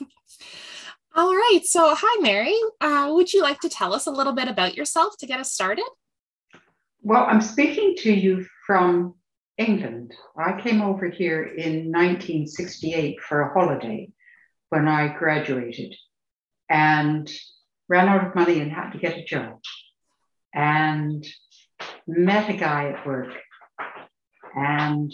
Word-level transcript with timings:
All 1.16 1.34
right. 1.34 1.60
So, 1.64 1.94
hi, 1.94 2.20
Mary. 2.20 2.56
Uh, 2.80 3.10
would 3.14 3.32
you 3.32 3.42
like 3.42 3.60
to 3.60 3.68
tell 3.68 3.94
us 3.94 4.06
a 4.06 4.10
little 4.10 4.32
bit 4.32 4.48
about 4.48 4.74
yourself 4.74 5.16
to 5.18 5.26
get 5.26 5.40
us 5.40 5.52
started? 5.52 5.84
Well, 7.02 7.24
I'm 7.24 7.40
speaking 7.40 7.94
to 7.98 8.12
you 8.12 8.46
from 8.66 9.14
England. 9.58 10.12
I 10.36 10.60
came 10.60 10.82
over 10.82 11.08
here 11.08 11.44
in 11.44 11.92
1968 11.92 13.20
for 13.20 13.42
a 13.42 13.52
holiday 13.52 14.10
when 14.70 14.88
I 14.88 15.08
graduated 15.08 15.94
and 16.68 17.30
ran 17.88 18.08
out 18.08 18.26
of 18.26 18.34
money 18.34 18.60
and 18.60 18.72
had 18.72 18.90
to 18.90 18.98
get 18.98 19.18
a 19.18 19.24
job. 19.24 19.60
And 20.52 21.24
met 22.06 22.50
a 22.50 22.56
guy 22.56 22.90
at 22.90 23.06
work. 23.06 23.32
And 24.54 25.12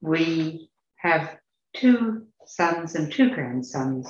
we 0.00 0.70
have 0.96 1.36
two 1.76 2.26
sons 2.46 2.94
and 2.94 3.12
two 3.12 3.30
grandsons 3.30 4.08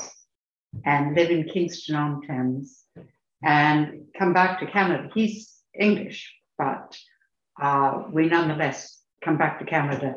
and 0.84 1.14
live 1.14 1.30
in 1.30 1.44
Kingston 1.44 1.96
on 1.96 2.22
Thames 2.22 2.84
and 3.42 4.06
come 4.18 4.32
back 4.32 4.60
to 4.60 4.66
Canada. 4.66 5.10
He's 5.14 5.54
English, 5.78 6.34
but 6.58 6.96
uh, 7.60 8.04
we 8.10 8.26
nonetheless 8.26 9.00
come 9.22 9.36
back 9.36 9.58
to 9.58 9.64
Canada 9.64 10.14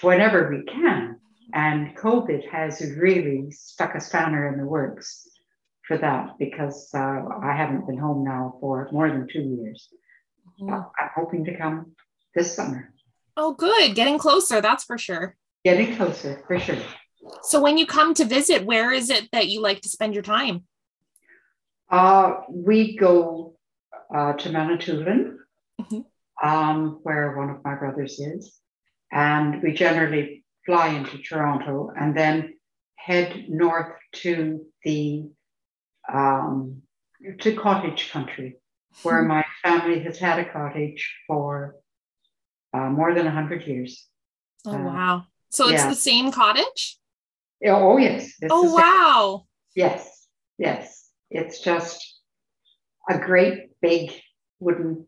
whenever 0.00 0.50
we 0.50 0.64
can. 0.64 1.18
And 1.52 1.96
COVID 1.96 2.48
has 2.50 2.80
really 2.96 3.50
stuck 3.50 3.94
a 3.94 4.00
spanner 4.00 4.52
in 4.52 4.58
the 4.58 4.66
works 4.66 5.28
for 5.86 5.98
that 5.98 6.38
because 6.38 6.90
uh, 6.94 7.22
I 7.42 7.52
haven't 7.56 7.86
been 7.86 7.98
home 7.98 8.24
now 8.24 8.56
for 8.60 8.88
more 8.92 9.08
than 9.08 9.26
two 9.26 9.42
years. 9.42 9.88
Mm-hmm. 10.60 10.72
I'm 10.72 11.10
hoping 11.14 11.44
to 11.46 11.56
come 11.56 11.92
this 12.34 12.54
summer. 12.54 12.92
Oh, 13.36 13.52
good. 13.54 13.94
Getting 13.94 14.18
closer, 14.18 14.60
that's 14.60 14.84
for 14.84 14.98
sure. 14.98 15.36
Getting 15.64 15.96
closer, 15.96 16.42
for 16.46 16.58
sure. 16.60 16.76
So, 17.42 17.60
when 17.60 17.78
you 17.78 17.86
come 17.86 18.14
to 18.14 18.24
visit, 18.24 18.64
where 18.64 18.92
is 18.92 19.10
it 19.10 19.28
that 19.32 19.48
you 19.48 19.60
like 19.60 19.80
to 19.82 19.88
spend 19.88 20.14
your 20.14 20.22
time? 20.22 20.64
Uh, 21.90 22.40
we 22.48 22.96
go 22.96 23.56
uh, 24.14 24.32
to 24.34 24.50
Manitoulin, 24.50 25.38
mm-hmm. 25.80 26.48
um, 26.48 27.00
where 27.02 27.36
one 27.36 27.50
of 27.50 27.64
my 27.64 27.74
brothers 27.74 28.18
is, 28.18 28.58
and 29.12 29.62
we 29.62 29.72
generally 29.72 30.44
fly 30.64 30.88
into 30.88 31.18
Toronto 31.18 31.90
and 31.98 32.16
then 32.16 32.54
head 32.96 33.46
north 33.48 33.96
to 34.12 34.66
the 34.84 35.24
um, 36.12 36.82
to 37.40 37.54
cottage 37.54 38.10
country, 38.10 38.56
where 39.02 39.22
hmm. 39.22 39.28
my 39.28 39.44
family 39.62 40.00
has 40.00 40.18
had 40.18 40.38
a 40.38 40.50
cottage 40.50 41.14
for 41.26 41.76
uh, 42.72 42.88
more 42.88 43.14
than 43.14 43.24
100 43.24 43.66
years. 43.66 44.06
Oh, 44.66 44.72
uh, 44.72 44.82
wow. 44.82 45.24
So 45.50 45.68
it's 45.68 45.82
yeah. 45.82 45.88
the 45.88 45.96
same 45.96 46.30
cottage? 46.30 46.99
Oh, 47.66 47.98
yes. 47.98 48.32
oh, 48.50 48.74
wow. 48.74 49.44
Yes, 49.74 50.26
yes. 50.58 51.08
It's 51.30 51.60
just 51.60 52.20
a 53.08 53.18
great 53.18 53.70
big 53.80 54.12
wooden 54.58 55.06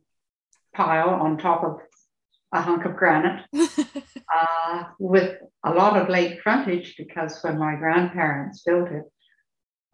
pile 0.75 1.11
on 1.11 1.39
top 1.39 1.65
of 1.65 1.81
a 2.53 2.61
hunk 2.61 2.85
of 2.85 2.97
granite 2.97 3.45
uh, 3.55 4.85
with 4.99 5.39
a 5.65 5.73
lot 5.73 5.97
of 5.97 6.09
lake 6.09 6.41
frontage 6.43 6.95
because 6.99 7.41
when 7.43 7.59
my 7.59 7.75
grandparents 7.77 8.63
built 8.63 8.91
it, 8.91 9.05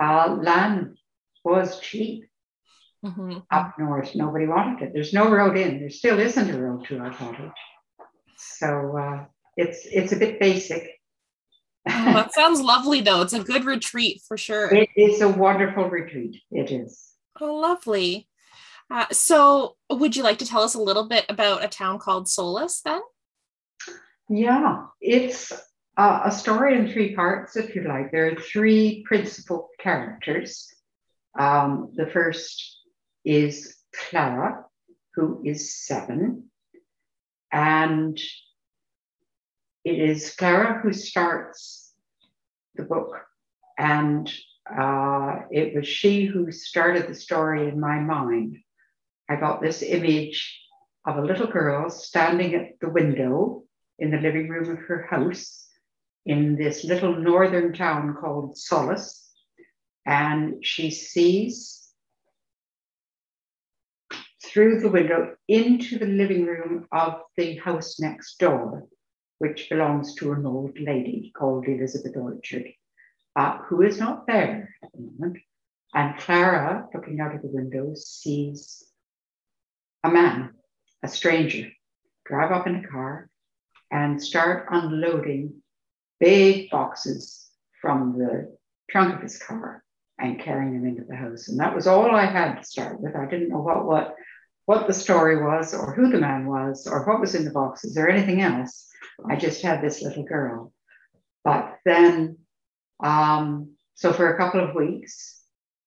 uh, 0.00 0.36
land 0.40 0.98
was 1.44 1.80
cheap 1.80 2.24
mm-hmm. 3.04 3.38
up 3.50 3.74
north. 3.78 4.14
Nobody 4.14 4.46
wanted 4.46 4.86
it. 4.86 4.90
There's 4.92 5.12
no 5.12 5.30
road 5.30 5.56
in. 5.56 5.80
There 5.80 5.90
still 5.90 6.18
isn't 6.18 6.50
a 6.50 6.60
road 6.60 6.84
to 6.86 6.98
our 6.98 7.12
cottage. 7.12 7.50
So 8.36 8.96
uh, 8.98 9.24
it's 9.56 9.86
it's 9.86 10.12
a 10.12 10.16
bit 10.16 10.40
basic. 10.40 10.97
Oh, 11.88 12.12
that 12.12 12.34
sounds 12.34 12.60
lovely, 12.60 13.00
though. 13.00 13.22
It's 13.22 13.32
a 13.32 13.42
good 13.42 13.64
retreat 13.64 14.22
for 14.26 14.36
sure. 14.36 14.72
It 14.74 14.90
is 14.96 15.20
a 15.20 15.28
wonderful 15.28 15.88
retreat. 15.88 16.40
It 16.50 16.70
is. 16.70 17.12
Oh, 17.40 17.54
lovely. 17.54 18.28
Uh, 18.90 19.06
so, 19.12 19.76
would 19.90 20.16
you 20.16 20.22
like 20.22 20.38
to 20.38 20.46
tell 20.46 20.62
us 20.62 20.74
a 20.74 20.82
little 20.82 21.08
bit 21.08 21.26
about 21.28 21.64
a 21.64 21.68
town 21.68 21.98
called 21.98 22.28
Solace 22.28 22.80
then? 22.80 23.00
Yeah, 24.30 24.86
it's 25.00 25.52
uh, 25.96 26.22
a 26.24 26.30
story 26.30 26.76
in 26.76 26.90
three 26.90 27.14
parts, 27.14 27.56
if 27.56 27.74
you 27.74 27.82
like. 27.82 28.12
There 28.12 28.28
are 28.28 28.36
three 28.36 29.04
principal 29.06 29.68
characters. 29.80 30.68
Um, 31.38 31.92
the 31.94 32.06
first 32.06 32.78
is 33.24 33.76
Clara, 33.94 34.64
who 35.14 35.42
is 35.44 35.74
seven. 35.74 36.50
And 37.52 38.18
it 39.88 39.98
is 39.98 40.34
Clara 40.36 40.80
who 40.82 40.92
starts 40.92 41.94
the 42.74 42.82
book. 42.82 43.16
And 43.78 44.30
uh, 44.70 45.40
it 45.50 45.74
was 45.74 45.88
she 45.88 46.26
who 46.26 46.52
started 46.52 47.08
the 47.08 47.14
story 47.14 47.68
in 47.68 47.80
my 47.80 47.98
mind. 47.98 48.58
I 49.30 49.36
got 49.36 49.62
this 49.62 49.82
image 49.82 50.60
of 51.06 51.16
a 51.16 51.24
little 51.24 51.46
girl 51.46 51.88
standing 51.88 52.54
at 52.54 52.78
the 52.80 52.90
window 52.90 53.64
in 53.98 54.10
the 54.10 54.18
living 54.18 54.48
room 54.48 54.70
of 54.70 54.78
her 54.78 55.06
house 55.08 55.66
in 56.26 56.56
this 56.56 56.84
little 56.84 57.16
northern 57.16 57.72
town 57.72 58.14
called 58.20 58.58
Solace. 58.58 59.32
And 60.04 60.64
she 60.64 60.90
sees 60.90 61.88
through 64.44 64.80
the 64.80 64.90
window 64.90 65.34
into 65.48 65.98
the 65.98 66.06
living 66.06 66.44
room 66.44 66.86
of 66.92 67.22
the 67.36 67.56
house 67.56 67.98
next 68.00 68.38
door, 68.38 68.86
which 69.38 69.68
belongs 69.70 70.14
to 70.16 70.32
an 70.32 70.44
old 70.46 70.78
lady 70.78 71.32
called 71.36 71.66
Elizabeth 71.66 72.16
Orchard, 72.16 72.66
uh, 73.36 73.58
who 73.58 73.82
is 73.82 73.98
not 73.98 74.26
there 74.26 74.74
at 74.82 74.90
the 74.92 75.00
moment. 75.00 75.38
And 75.94 76.18
Clara, 76.18 76.88
looking 76.94 77.20
out 77.20 77.34
of 77.34 77.42
the 77.42 77.48
window, 77.48 77.94
sees 77.94 78.84
a 80.04 80.10
man, 80.10 80.54
a 81.02 81.08
stranger, 81.08 81.68
drive 82.26 82.52
up 82.52 82.66
in 82.66 82.76
a 82.76 82.88
car 82.88 83.30
and 83.90 84.22
start 84.22 84.66
unloading 84.70 85.54
big 86.20 86.70
boxes 86.70 87.48
from 87.80 88.18
the 88.18 88.56
trunk 88.90 89.14
of 89.14 89.22
his 89.22 89.38
car 89.38 89.82
and 90.18 90.40
carrying 90.40 90.74
them 90.74 90.88
into 90.88 91.04
the 91.04 91.16
house. 91.16 91.48
And 91.48 91.58
that 91.60 91.74
was 91.74 91.86
all 91.86 92.14
I 92.14 92.26
had 92.26 92.56
to 92.56 92.64
start 92.64 93.00
with. 93.00 93.14
I 93.14 93.26
didn't 93.26 93.50
know 93.50 93.60
what 93.60 93.86
what 93.86 94.14
what 94.66 94.86
the 94.86 94.92
story 94.92 95.42
was 95.42 95.72
or 95.72 95.94
who 95.94 96.10
the 96.10 96.20
man 96.20 96.46
was 96.46 96.86
or 96.86 97.06
what 97.06 97.20
was 97.20 97.34
in 97.34 97.44
the 97.44 97.50
boxes 97.50 97.96
or 97.96 98.08
anything 98.08 98.42
else. 98.42 98.87
I 99.28 99.36
just 99.36 99.62
had 99.62 99.82
this 99.82 100.02
little 100.02 100.24
girl. 100.24 100.72
But 101.44 101.78
then, 101.84 102.38
um, 103.02 103.74
so 103.94 104.12
for 104.12 104.32
a 104.32 104.38
couple 104.38 104.60
of 104.62 104.74
weeks, 104.74 105.42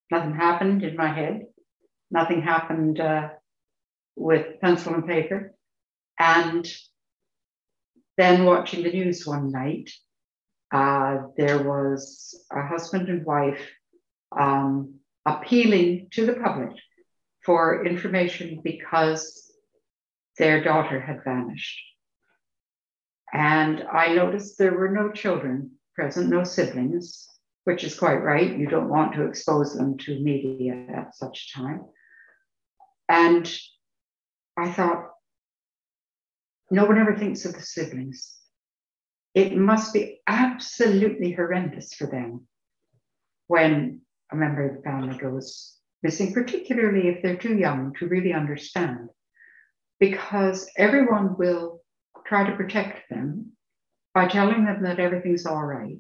nothing 0.10 0.36
happened 0.36 0.84
in 0.84 0.96
my 0.96 1.08
head. 1.14 1.46
Nothing 2.10 2.42
happened 2.42 3.00
uh, 3.00 3.30
with 4.16 4.60
pencil 4.60 4.94
and 4.94 5.08
paper. 5.08 5.54
And 6.20 6.68
then 8.18 8.46
watching 8.46 8.84
the 8.84 8.92
news 8.92 9.26
one 9.26 9.52
night, 9.52 9.90
uh, 10.74 11.28
there 11.38 11.64
was 11.64 12.46
a 12.52 12.66
husband 12.66 13.10
and 13.10 13.26
wife 13.26 13.70
um, 14.38 14.96
appealing 15.26 16.08
to 16.12 16.26
the 16.26 16.34
public 16.34 16.72
for 17.44 17.86
information 17.86 18.62
because 18.64 19.52
their 20.38 20.64
daughter 20.64 21.00
had 21.00 21.24
vanished. 21.24 21.82
And 23.34 23.84
I 23.92 24.14
noticed 24.14 24.58
there 24.58 24.78
were 24.78 24.90
no 24.90 25.12
children 25.12 25.72
present, 25.96 26.30
no 26.30 26.44
siblings, 26.44 27.28
which 27.64 27.84
is 27.84 27.98
quite 27.98 28.24
right. 28.24 28.58
You 28.58 28.68
don't 28.68 28.90
want 28.90 29.14
to 29.14 29.26
expose 29.26 29.76
them 29.76 29.98
to 30.00 30.20
media 30.20 30.86
at 30.94 31.16
such 31.16 31.50
a 31.56 31.60
time. 31.60 31.82
And 33.08 33.52
I 34.58 34.72
thought, 34.72 35.10
no 36.70 36.86
one 36.86 36.98
ever 36.98 37.18
thinks 37.18 37.46
of 37.46 37.54
the 37.54 37.62
siblings. 37.62 38.38
It 39.34 39.56
must 39.56 39.94
be 39.94 40.22
absolutely 40.28 41.32
horrendous 41.32 41.94
for 41.94 42.08
them 42.08 42.48
when 43.48 44.02
a 44.32 44.36
member 44.36 44.70
of 44.70 44.78
the 44.78 44.82
family 44.82 45.18
goes 45.18 45.78
missing, 46.04 46.34
particularly 46.34 47.10
if 47.10 47.22
they're 47.22 47.38
too 47.38 47.58
young 47.58 47.94
to 48.00 48.08
really 48.08 48.34
understand, 48.34 49.10
because 50.00 50.70
everyone 50.78 51.38
will 51.38 51.81
try 52.32 52.50
to 52.50 52.56
protect 52.56 53.10
them 53.10 53.52
by 54.14 54.26
telling 54.26 54.64
them 54.64 54.84
that 54.84 55.02
everything's 55.02 55.46
all 55.46 55.66
right, 55.66 56.00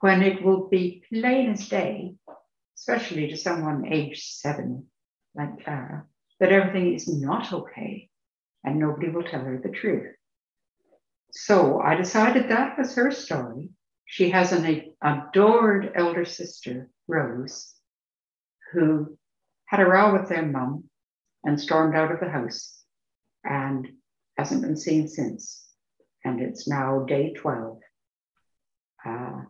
when 0.00 0.20
it 0.20 0.42
will 0.42 0.68
be 0.68 1.04
plain 1.08 1.50
as 1.50 1.68
day, 1.68 2.16
especially 2.76 3.28
to 3.28 3.36
someone 3.36 3.86
aged 3.86 4.24
seven 4.24 4.86
like 5.36 5.62
Clara, 5.62 6.06
that 6.40 6.50
everything 6.50 6.92
is 6.92 7.06
not 7.06 7.52
okay 7.52 8.10
and 8.64 8.80
nobody 8.80 9.10
will 9.10 9.22
tell 9.22 9.42
her 9.42 9.60
the 9.62 9.68
truth. 9.68 10.10
So 11.30 11.80
I 11.80 11.94
decided 11.94 12.48
that 12.48 12.76
was 12.76 12.96
her 12.96 13.12
story. 13.12 13.68
She 14.06 14.30
has 14.30 14.50
an 14.50 14.92
adored 15.00 15.92
elder 15.94 16.24
sister, 16.24 16.90
Rose, 17.06 17.74
who 18.72 19.16
had 19.66 19.78
a 19.78 19.86
row 19.86 20.18
with 20.18 20.28
their 20.28 20.44
mum 20.44 20.90
and 21.44 21.60
stormed 21.60 21.94
out 21.94 22.10
of 22.10 22.18
the 22.18 22.28
house 22.28 22.82
and 23.44 23.86
hasn't 24.36 24.62
been 24.62 24.76
seen 24.76 25.08
since. 25.08 25.64
And 26.24 26.40
it's 26.40 26.68
now 26.68 27.04
day 27.06 27.34
12. 27.34 27.78
Uh, 29.06 29.42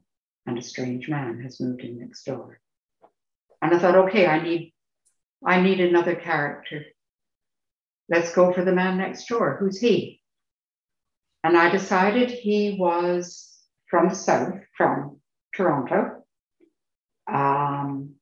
and 0.46 0.58
a 0.58 0.62
strange 0.62 1.08
man 1.08 1.40
has 1.42 1.60
moved 1.60 1.82
in 1.82 1.98
next 1.98 2.24
door. 2.24 2.60
And 3.62 3.74
I 3.74 3.78
thought, 3.78 4.08
okay, 4.08 4.26
I 4.26 4.42
need 4.42 4.72
I 5.46 5.60
need 5.60 5.80
another 5.80 6.14
character. 6.14 6.84
Let's 8.08 8.34
go 8.34 8.52
for 8.52 8.64
the 8.64 8.72
man 8.72 8.98
next 8.98 9.26
door. 9.26 9.56
Who's 9.60 9.78
he? 9.78 10.20
And 11.42 11.56
I 11.56 11.70
decided 11.70 12.30
he 12.30 12.76
was 12.78 13.54
from 13.90 14.08
the 14.08 14.14
south, 14.14 14.54
from 14.76 15.20
Toronto, 15.54 16.24
um, 17.30 18.14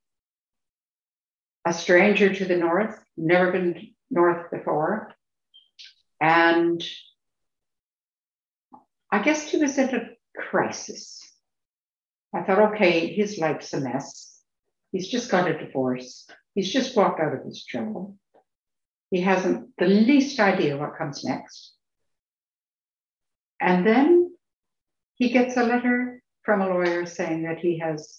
a 1.64 1.72
stranger 1.72 2.34
to 2.34 2.44
the 2.44 2.56
north, 2.56 2.98
never 3.16 3.52
been 3.52 3.94
north 4.10 4.50
before. 4.50 5.14
And 6.22 6.80
I 9.10 9.22
guess 9.24 9.50
he 9.50 9.56
was 9.56 9.76
in 9.76 9.92
a 9.92 10.40
crisis. 10.40 11.20
I 12.32 12.44
thought, 12.44 12.74
okay, 12.74 13.12
his 13.12 13.38
life's 13.38 13.72
a 13.72 13.80
mess. 13.80 14.40
He's 14.92 15.08
just 15.08 15.32
got 15.32 15.50
a 15.50 15.58
divorce. 15.58 16.28
He's 16.54 16.72
just 16.72 16.96
walked 16.96 17.18
out 17.18 17.34
of 17.34 17.44
his 17.44 17.64
job. 17.64 18.14
He 19.10 19.20
hasn't 19.20 19.70
the 19.78 19.86
least 19.86 20.38
idea 20.38 20.76
what 20.76 20.96
comes 20.96 21.24
next. 21.24 21.74
And 23.60 23.84
then 23.84 24.32
he 25.16 25.30
gets 25.30 25.56
a 25.56 25.64
letter 25.64 26.22
from 26.44 26.60
a 26.60 26.68
lawyer 26.68 27.04
saying 27.04 27.42
that 27.42 27.58
he 27.58 27.80
has 27.80 28.16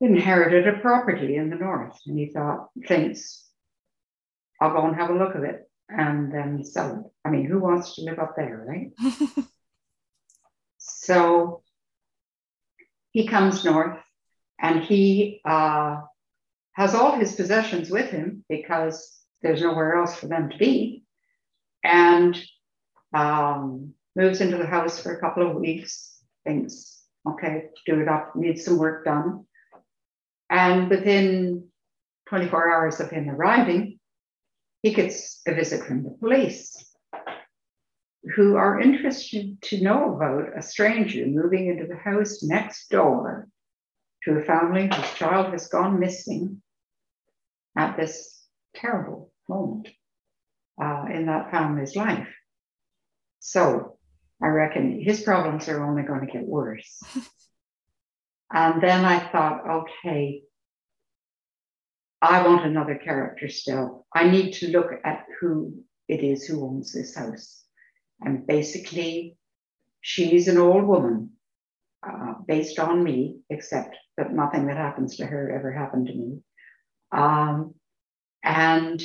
inherited 0.00 0.66
a 0.66 0.80
property 0.80 1.36
in 1.36 1.50
the 1.50 1.56
north. 1.56 1.96
And 2.04 2.18
he 2.18 2.32
thought, 2.32 2.70
thanks, 2.88 3.46
I'll 4.60 4.72
go 4.72 4.86
and 4.86 4.96
have 4.96 5.10
a 5.10 5.16
look 5.16 5.36
at 5.36 5.44
it 5.44 5.67
and 5.88 6.32
then 6.32 6.64
sell 6.64 6.96
it. 6.96 7.28
I 7.28 7.30
mean, 7.30 7.44
who 7.46 7.58
wants 7.60 7.94
to 7.94 8.02
live 8.02 8.18
up 8.18 8.34
there, 8.36 8.64
right? 8.66 8.92
so 10.78 11.62
he 13.12 13.26
comes 13.26 13.64
north 13.64 13.98
and 14.60 14.82
he 14.82 15.40
uh, 15.44 16.00
has 16.72 16.94
all 16.94 17.12
his 17.12 17.34
possessions 17.34 17.90
with 17.90 18.10
him 18.10 18.44
because 18.48 19.18
there's 19.42 19.62
nowhere 19.62 19.96
else 19.96 20.16
for 20.16 20.26
them 20.26 20.50
to 20.50 20.58
be, 20.58 21.04
and 21.84 22.40
um, 23.14 23.94
moves 24.16 24.40
into 24.40 24.56
the 24.56 24.66
house 24.66 25.00
for 25.00 25.14
a 25.14 25.20
couple 25.20 25.48
of 25.48 25.56
weeks, 25.56 26.20
thinks, 26.44 27.02
okay, 27.26 27.66
do 27.86 28.00
it 28.00 28.08
up, 28.08 28.34
needs 28.34 28.64
some 28.64 28.78
work 28.78 29.04
done. 29.04 29.44
And 30.50 30.90
within 30.90 31.68
24 32.28 32.72
hours 32.72 33.00
of 33.00 33.10
him 33.10 33.30
arriving, 33.30 33.97
he 34.82 34.92
gets 34.92 35.40
a 35.46 35.54
visit 35.54 35.84
from 35.84 36.04
the 36.04 36.10
police 36.10 36.94
who 38.34 38.56
are 38.56 38.80
interested 38.80 39.60
to 39.62 39.80
know 39.80 40.14
about 40.14 40.56
a 40.56 40.62
stranger 40.62 41.26
moving 41.26 41.68
into 41.68 41.86
the 41.86 41.96
house 41.96 42.42
next 42.42 42.88
door 42.90 43.48
to 44.24 44.32
a 44.32 44.44
family 44.44 44.90
whose 44.92 45.14
child 45.14 45.52
has 45.52 45.68
gone 45.68 46.00
missing 46.00 46.60
at 47.76 47.96
this 47.96 48.44
terrible 48.74 49.32
moment 49.48 49.88
uh, 50.82 51.04
in 51.12 51.26
that 51.26 51.50
family's 51.50 51.96
life. 51.96 52.28
So 53.40 53.98
I 54.42 54.48
reckon 54.48 55.00
his 55.00 55.22
problems 55.22 55.68
are 55.68 55.84
only 55.84 56.02
going 56.02 56.26
to 56.26 56.32
get 56.32 56.46
worse. 56.46 57.00
and 58.52 58.82
then 58.82 59.04
I 59.04 59.18
thought, 59.18 59.68
okay, 59.68 60.42
I 62.20 62.46
want 62.46 62.66
another 62.66 62.96
character 62.96 63.48
still. 63.48 64.06
I 64.14 64.28
need 64.28 64.52
to 64.54 64.68
look 64.68 64.90
at 65.04 65.24
who 65.40 65.82
it 66.08 66.22
is 66.22 66.44
who 66.44 66.64
owns 66.64 66.92
this 66.92 67.14
house. 67.14 67.64
And 68.20 68.46
basically, 68.46 69.36
she's 70.00 70.48
an 70.48 70.58
old 70.58 70.84
woman 70.84 71.30
uh, 72.06 72.34
based 72.46 72.78
on 72.78 73.04
me, 73.04 73.40
except 73.50 73.96
that 74.16 74.32
nothing 74.32 74.66
that 74.66 74.76
happens 74.76 75.16
to 75.16 75.26
her 75.26 75.50
ever 75.50 75.70
happened 75.70 76.08
to 76.08 76.14
me. 76.14 76.38
Um, 77.12 77.74
and 78.42 79.00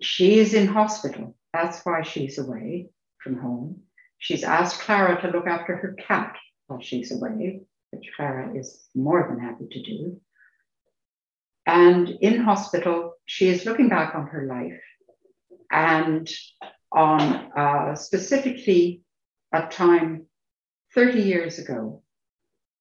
she 0.00 0.38
is 0.38 0.54
in 0.54 0.66
hospital. 0.66 1.36
That's 1.52 1.84
why 1.84 2.02
she's 2.02 2.38
away 2.38 2.88
from 3.22 3.38
home. 3.38 3.82
She's 4.18 4.42
asked 4.44 4.80
Clara 4.80 5.20
to 5.20 5.28
look 5.28 5.46
after 5.46 5.76
her 5.76 5.94
cat 5.94 6.36
while 6.66 6.80
she's 6.80 7.12
away, 7.12 7.60
which 7.90 8.10
Clara 8.16 8.56
is 8.56 8.88
more 8.94 9.26
than 9.28 9.38
happy 9.38 9.66
to 9.70 9.82
do. 9.82 10.20
And 11.66 12.08
in 12.08 12.42
hospital, 12.42 13.14
she 13.26 13.48
is 13.48 13.64
looking 13.64 13.88
back 13.88 14.14
on 14.14 14.26
her 14.26 14.46
life 14.46 14.80
and 15.70 16.28
on 16.90 17.20
uh, 17.56 17.94
specifically 17.94 19.02
a 19.52 19.66
time 19.66 20.26
30 20.94 21.22
years 21.22 21.58
ago 21.58 22.02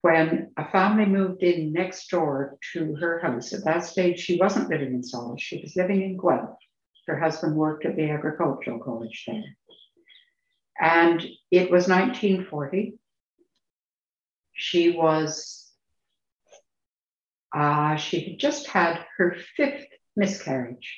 when 0.02 0.52
a 0.58 0.70
family 0.72 1.06
moved 1.06 1.44
in 1.44 1.74
next 1.74 2.10
door 2.10 2.58
to 2.74 2.96
her 2.96 3.20
house. 3.20 3.54
At 3.54 3.64
that 3.66 3.86
stage, 3.86 4.20
she 4.20 4.38
wasn't 4.38 4.70
living 4.70 4.94
in 4.94 5.04
Solace, 5.04 5.42
she 5.42 5.62
was 5.62 5.76
living 5.76 6.02
in 6.02 6.18
Guelph. 6.18 6.58
Her 7.08 7.20
husband 7.20 7.56
worked 7.56 7.86
at 7.86 7.96
the 7.96 8.10
agricultural 8.10 8.80
college 8.80 9.26
there. 9.28 9.44
And 10.80 11.22
it 11.52 11.70
was 11.70 11.88
1940. 11.88 12.98
She 14.54 14.92
was, 14.92 15.61
uh, 17.54 17.96
she 17.96 18.22
had 18.22 18.40
just 18.40 18.68
had 18.68 19.06
her 19.18 19.36
fifth 19.56 19.86
miscarriage 20.16 20.98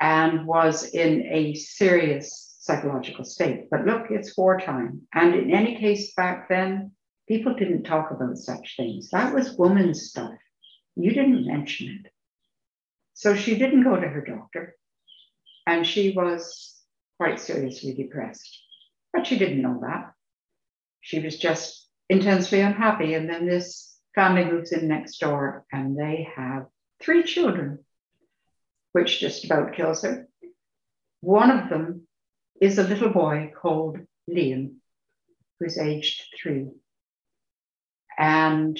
and 0.00 0.46
was 0.46 0.84
in 0.84 1.22
a 1.30 1.54
serious 1.54 2.56
psychological 2.60 3.24
state. 3.24 3.68
But 3.70 3.86
look, 3.86 4.06
it's 4.10 4.36
wartime. 4.36 5.02
And 5.12 5.34
in 5.34 5.50
any 5.50 5.76
case, 5.76 6.14
back 6.14 6.48
then, 6.48 6.92
people 7.28 7.54
didn't 7.54 7.84
talk 7.84 8.10
about 8.10 8.38
such 8.38 8.76
things. 8.76 9.10
That 9.10 9.34
was 9.34 9.56
woman's 9.56 10.08
stuff. 10.08 10.34
You 10.96 11.12
didn't 11.12 11.46
mention 11.46 12.02
it. 12.04 12.12
So 13.14 13.34
she 13.34 13.56
didn't 13.56 13.84
go 13.84 13.96
to 13.96 14.08
her 14.08 14.24
doctor. 14.24 14.74
And 15.66 15.86
she 15.86 16.12
was 16.12 16.74
quite 17.18 17.40
seriously 17.40 17.94
depressed. 17.94 18.60
But 19.12 19.26
she 19.26 19.38
didn't 19.38 19.62
know 19.62 19.80
that. 19.82 20.12
She 21.00 21.20
was 21.20 21.38
just 21.38 21.88
intensely 22.08 22.60
unhappy. 22.60 23.14
And 23.14 23.28
then 23.28 23.46
this 23.46 23.93
family 24.14 24.44
moves 24.44 24.72
in 24.72 24.88
next 24.88 25.18
door 25.18 25.64
and 25.72 25.98
they 25.98 26.28
have 26.36 26.66
three 27.02 27.22
children, 27.22 27.80
which 28.92 29.20
just 29.20 29.44
about 29.44 29.74
kills 29.74 30.02
her. 30.02 30.28
One 31.20 31.50
of 31.50 31.68
them 31.68 32.06
is 32.60 32.78
a 32.78 32.84
little 32.84 33.10
boy 33.10 33.52
called 33.60 33.98
Liam, 34.30 34.76
who's 35.58 35.78
aged 35.78 36.22
three. 36.40 36.68
And 38.16 38.78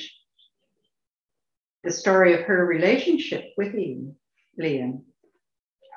the 1.82 1.90
story 1.90 2.34
of 2.34 2.42
her 2.42 2.64
relationship 2.64 3.52
with 3.56 3.74
Liam, 3.74 4.14
Liam 4.60 5.02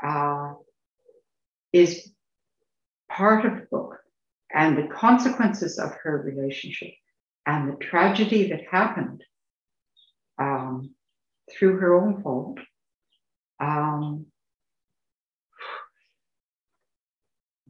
uh, 0.03 0.53
is 1.71 2.11
part 3.09 3.45
of 3.45 3.55
the 3.55 3.67
book 3.69 3.99
and 4.53 4.77
the 4.77 4.87
consequences 4.87 5.77
of 5.77 5.93
her 6.03 6.21
relationship 6.21 6.93
and 7.47 7.71
the 7.71 7.77
tragedy 7.77 8.49
that 8.49 8.61
happened 8.69 9.23
um, 10.37 10.93
through 11.49 11.77
her 11.77 11.99
own 11.99 12.21
fault 12.21 12.59
um, 13.59 14.25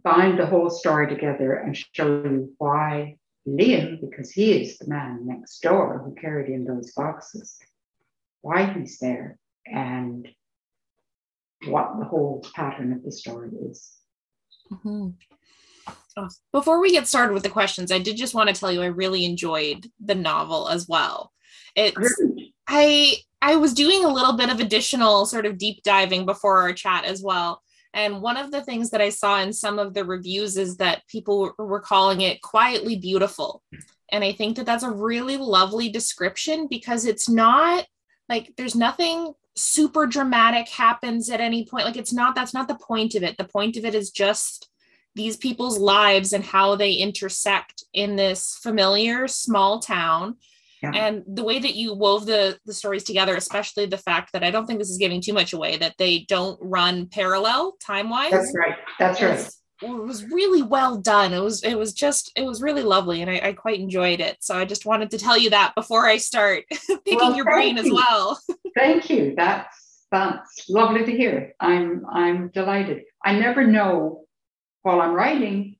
bind 0.04 0.40
the 0.40 0.46
whole 0.48 0.70
story 0.70 1.08
together 1.08 1.54
and 1.54 1.78
show 1.94 2.24
you 2.24 2.54
why 2.58 3.16
Liam, 3.48 4.02
because 4.02 4.32
he 4.32 4.62
is 4.62 4.78
the 4.78 4.88
man 4.88 5.26
next 5.26 5.62
door 5.62 6.02
who 6.04 6.14
carried 6.16 6.52
in 6.52 6.66
those 6.66 6.92
boxes, 6.92 7.58
why 8.42 8.66
he's 8.66 8.98
there 9.00 9.38
and 9.66 10.28
what 11.68 11.98
the 12.00 12.06
whole 12.06 12.44
pattern 12.56 12.92
of 12.94 13.04
the 13.04 13.12
story 13.12 13.52
is. 13.70 13.94
Mm-hmm. 14.72 15.10
Before 16.52 16.82
we 16.82 16.92
get 16.92 17.08
started 17.08 17.34
with 17.34 17.44
the 17.44 17.50
questions, 17.50 17.92
I 17.92 18.00
did 18.00 18.18
just 18.18 18.34
want 18.34 18.50
to 18.50 18.56
tell 18.56 18.72
you 18.72 18.82
I 18.82 18.88
really 18.88 19.26
enjoyed 19.26 19.88
the 20.00 20.16
novel 20.16 20.70
as 20.70 20.88
well. 20.88 21.32
It's 21.76 21.98
I 22.68 23.18
I 23.42 23.56
was 23.56 23.74
doing 23.74 24.04
a 24.04 24.10
little 24.10 24.34
bit 24.34 24.50
of 24.50 24.60
additional 24.60 25.26
sort 25.26 25.46
of 25.46 25.58
deep 25.58 25.84
diving 25.84 26.26
before 26.26 26.62
our 26.62 26.74
chat 26.74 27.06
as 27.06 27.22
well. 27.22 27.62
And 27.94 28.22
one 28.22 28.38
of 28.38 28.52
the 28.52 28.62
things 28.62 28.90
that 28.92 29.02
I 29.02 29.10
saw 29.10 29.42
in 29.42 29.54
some 29.54 29.80
of 29.80 29.94
the 29.94 30.06
reviews 30.06 30.58
is 30.58 30.78
that 30.78 31.08
people 31.08 31.54
were 31.58 31.80
calling 31.80 32.22
it 32.22 32.42
quietly 32.42 32.98
beautiful. 32.98 33.64
And 34.12 34.24
I 34.24 34.34
think 34.34 34.56
that 34.58 34.66
that's 34.66 34.84
a 34.84 34.92
really 34.92 35.38
lovely 35.38 35.90
description 35.90 36.68
because 36.70 37.06
it's 37.06 37.28
not 37.30 37.86
like 38.30 38.54
there's 38.58 38.76
nothing 38.76 39.34
super 39.56 40.06
dramatic 40.06 40.70
happens 40.70 41.30
at 41.30 41.42
any 41.42 41.66
point. 41.66 41.86
Like 41.86 41.98
it's 41.98 42.14
not, 42.14 42.36
that's 42.36 42.54
not 42.54 42.68
the 42.68 42.76
point 42.76 43.16
of 43.16 43.24
it. 43.24 43.38
The 43.38 43.46
point 43.46 43.78
of 43.78 43.86
it 43.86 43.96
is 43.96 44.12
just 44.12 44.70
these 45.18 45.36
people's 45.36 45.78
lives 45.78 46.32
and 46.32 46.46
how 46.46 46.76
they 46.76 46.94
intersect 46.94 47.84
in 47.94 48.16
this 48.16 48.58
familiar 48.62 49.28
small 49.28 49.80
town 49.80 50.36
yeah. 50.82 50.92
and 50.94 51.24
the 51.28 51.44
way 51.44 51.60
that 51.60 51.76
you 51.76 51.94
wove 51.94 52.26
the 52.26 52.58
the 52.66 52.74
stories 52.74 53.04
together 53.04 53.36
especially 53.36 53.86
the 53.86 53.98
fact 53.98 54.32
that 54.32 54.44
i 54.44 54.52
don't 54.52 54.66
think 54.68 54.80
this 54.80 54.90
is 54.90 54.98
giving 54.98 55.20
too 55.20 55.34
much 55.34 55.52
away 55.52 55.76
that 55.76 55.96
they 55.98 56.20
don't 56.30 56.60
run 56.62 57.08
parallel 57.08 57.76
time 57.86 58.10
wise 58.10 58.32
that's 58.32 58.54
right 58.56 58.78
that's 59.00 59.22
right 59.22 59.50
It 59.80 59.90
was 59.90 60.26
really 60.26 60.64
well 60.64 60.98
done. 60.98 61.34
It 61.34 61.40
was 61.40 61.64
it 61.64 61.76
was 61.76 61.94
just 61.94 62.32
it 62.36 62.44
was 62.44 62.64
really 62.64 62.82
lovely, 62.82 63.22
and 63.22 63.30
I, 63.30 63.50
I 63.50 63.54
quite 63.54 63.80
enjoyed 63.80 64.22
it. 64.22 64.38
So 64.40 64.58
I 64.58 64.66
just 64.66 64.88
wanted 64.88 65.12
to 65.12 65.20
tell 65.20 65.38
you 65.38 65.52
that 65.52 65.76
before 65.76 66.08
I 66.08 66.18
start 66.18 66.64
picking 66.72 67.18
well, 67.18 67.36
your 67.36 67.46
brain 67.46 67.78
you. 67.78 67.84
as 67.84 67.92
well. 67.92 68.40
thank 68.76 69.08
you. 69.12 69.36
That's 69.38 70.08
that's 70.12 70.68
lovely 70.68 71.06
to 71.06 71.12
hear. 71.12 71.54
I'm 71.60 72.06
I'm 72.12 72.48
delighted. 72.50 73.04
I 73.24 73.38
never 73.38 73.68
know 73.68 74.27
while 74.84 75.02
I'm 75.02 75.14
writing 75.14 75.78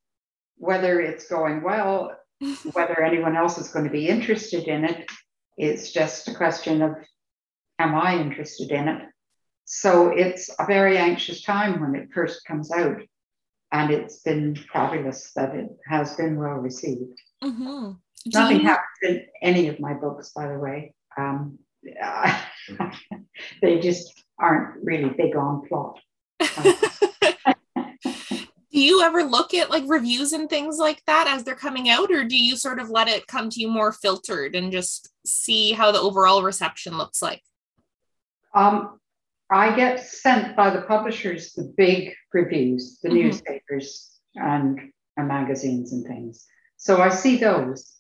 whether 0.58 1.00
it's 1.00 1.28
going 1.28 1.62
well, 1.62 2.16
whether 2.74 3.02
anyone 3.02 3.36
else 3.36 3.58
is 3.58 3.70
going 3.70 3.86
to 3.86 3.92
be 3.92 4.08
interested 4.08 4.68
in 4.68 4.86
it. 4.86 5.10
It's 5.58 5.92
just 5.92 6.28
a 6.28 6.36
question 6.36 6.82
of 6.82 6.96
am 7.80 7.96
I 7.96 8.16
interested 8.16 8.72
in 8.72 8.88
it? 8.88 9.04
So 9.66 10.10
it's 10.10 10.50
a 10.60 10.66
very 10.66 10.98
anxious 10.98 11.42
time 11.42 11.82
when 11.82 11.96
it 11.96 12.10
first 12.14 12.46
comes 12.46 12.72
out 12.72 13.02
and 13.72 13.92
it's 13.92 14.22
been 14.22 14.56
fabulous 14.56 15.32
that 15.36 15.54
it 15.56 15.70
has 15.88 16.16
been 16.16 16.38
well 16.38 16.56
received. 16.56 17.20
Mm-hmm. 17.44 17.92
Nothing 18.28 18.62
you... 18.62 18.64
happens 18.64 18.86
in 19.04 19.26
any 19.42 19.68
of 19.68 19.80
my 19.80 19.94
books, 19.94 20.32
by 20.36 20.48
the 20.48 20.58
way. 20.58 20.94
Um, 21.18 21.60
they 23.62 23.80
just 23.80 24.24
aren't 24.40 24.84
really 24.84 25.10
big 25.10 25.36
on 25.36 25.68
plot. 25.68 26.00
do 28.78 28.84
you 28.84 29.02
ever 29.02 29.24
look 29.24 29.56
at 29.56 29.72
like 29.72 29.86
reviews 29.88 30.34
and 30.34 30.48
things 30.48 30.78
like 30.78 31.02
that 31.08 31.26
as 31.28 31.44
they're 31.44 31.56
coming 31.56 31.90
out, 31.90 32.12
or 32.12 32.24
do 32.24 32.38
you 32.38 32.56
sort 32.56 32.78
of 32.78 32.92
let 32.92 33.08
it 33.08 33.26
come 33.26 33.50
to 33.50 33.60
you 33.60 33.68
more 33.68 33.92
filtered 33.92 34.54
and 34.54 34.72
just 34.72 35.10
see 35.26 35.72
how 35.72 35.92
the 35.92 36.00
overall 36.00 36.44
reception 36.44 36.96
looks 36.96 37.20
like? 37.20 37.42
Um, 38.54 39.00
I 39.50 39.76
get 39.76 40.06
sent 40.06 40.56
by 40.56 40.70
the 40.70 40.84
publishers 40.84 41.54
the 41.54 41.74
big 41.76 42.14
reviews, 42.32 43.00
the 43.02 43.10
mm-hmm. 43.10 43.18
newspapers 43.18 44.12
and, 44.36 44.80
and 45.18 45.28
magazines 45.28 45.92
and 45.92 46.06
things. 46.06 46.46
So 46.76 47.02
I 47.02 47.10
see 47.10 47.38
those, 47.38 47.96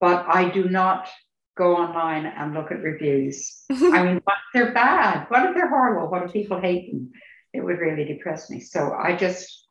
but 0.00 0.24
I 0.26 0.48
do 0.48 0.70
not 0.70 1.06
go 1.54 1.76
online 1.76 2.24
and 2.24 2.54
look 2.54 2.72
at 2.72 2.80
reviews. 2.80 3.60
I 3.70 4.02
mean, 4.02 4.22
what 4.24 4.36
if 4.36 4.54
they're 4.54 4.72
bad? 4.72 5.26
What 5.28 5.50
if 5.50 5.54
they're 5.54 5.68
horrible? 5.68 6.10
What 6.10 6.22
if 6.22 6.32
people 6.32 6.62
hate 6.62 6.90
them? 6.90 7.12
It 7.52 7.60
would 7.60 7.78
really 7.78 8.06
depress 8.06 8.48
me. 8.48 8.60
So 8.60 8.94
I 8.94 9.16
just, 9.16 9.63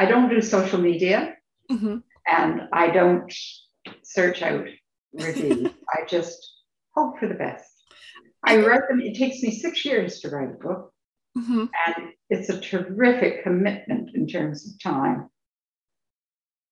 I 0.00 0.06
don't 0.06 0.30
do 0.30 0.40
social 0.40 0.80
media 0.80 1.34
mm-hmm. 1.70 1.98
and 2.26 2.62
I 2.72 2.86
don't 2.88 3.30
search 4.02 4.40
out 4.40 4.64
reviews. 5.12 5.70
I 5.92 6.06
just 6.06 6.38
hope 6.94 7.18
for 7.18 7.28
the 7.28 7.34
best. 7.34 7.70
I 8.42 8.56
write 8.64 8.88
them, 8.88 9.02
it 9.02 9.18
takes 9.18 9.42
me 9.42 9.50
six 9.50 9.84
years 9.84 10.20
to 10.20 10.30
write 10.30 10.54
a 10.54 10.64
book. 10.66 10.94
Mm-hmm. 11.36 11.66
And 11.86 12.08
it's 12.30 12.48
a 12.48 12.58
terrific 12.58 13.42
commitment 13.42 14.12
in 14.14 14.26
terms 14.26 14.66
of 14.66 14.82
time. 14.82 15.28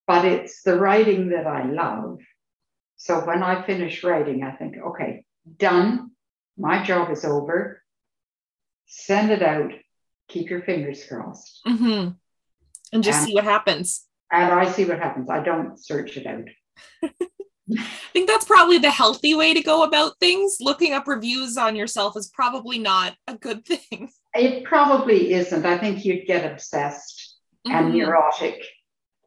But 0.07 0.25
it's 0.25 0.63
the 0.63 0.79
writing 0.79 1.29
that 1.29 1.45
I 1.45 1.65
love. 1.65 2.17
So 2.95 3.19
when 3.27 3.43
I 3.43 3.61
finish 3.63 4.03
writing, 4.03 4.43
I 4.43 4.53
think, 4.55 4.77
okay, 4.87 5.23
done. 5.57 6.09
My 6.57 6.81
job 6.83 7.11
is 7.11 7.23
over. 7.23 7.83
Send 8.87 9.29
it 9.29 9.43
out. 9.43 9.71
Keep 10.29 10.49
your 10.49 10.63
fingers 10.63 11.05
crossed. 11.05 11.59
Mm-hmm. 11.67 12.13
And 12.91 13.03
just 13.03 13.19
and, 13.19 13.27
see 13.27 13.35
what 13.35 13.43
happens. 13.43 14.05
And 14.31 14.51
I 14.51 14.69
see 14.69 14.85
what 14.85 14.99
happens. 14.99 15.29
I 15.29 15.41
don't 15.43 15.77
search 15.77 16.17
it 16.17 16.25
out. 16.25 16.47
I 17.77 17.87
think 18.13 18.27
that's 18.27 18.45
probably 18.45 18.79
the 18.79 18.89
healthy 18.89 19.35
way 19.35 19.53
to 19.53 19.61
go 19.61 19.83
about 19.83 20.19
things. 20.19 20.57
Looking 20.59 20.93
up 20.93 21.07
reviews 21.07 21.57
on 21.57 21.75
yourself 21.75 22.17
is 22.17 22.27
probably 22.27 22.79
not 22.79 23.15
a 23.27 23.35
good 23.35 23.65
thing. 23.65 24.09
It 24.35 24.63
probably 24.63 25.33
isn't. 25.33 25.65
I 25.65 25.79
think 25.79 26.05
you'd 26.05 26.27
get 26.27 26.49
obsessed 26.49 27.39
mm-hmm. 27.67 27.75
and 27.75 27.93
neurotic 27.95 28.63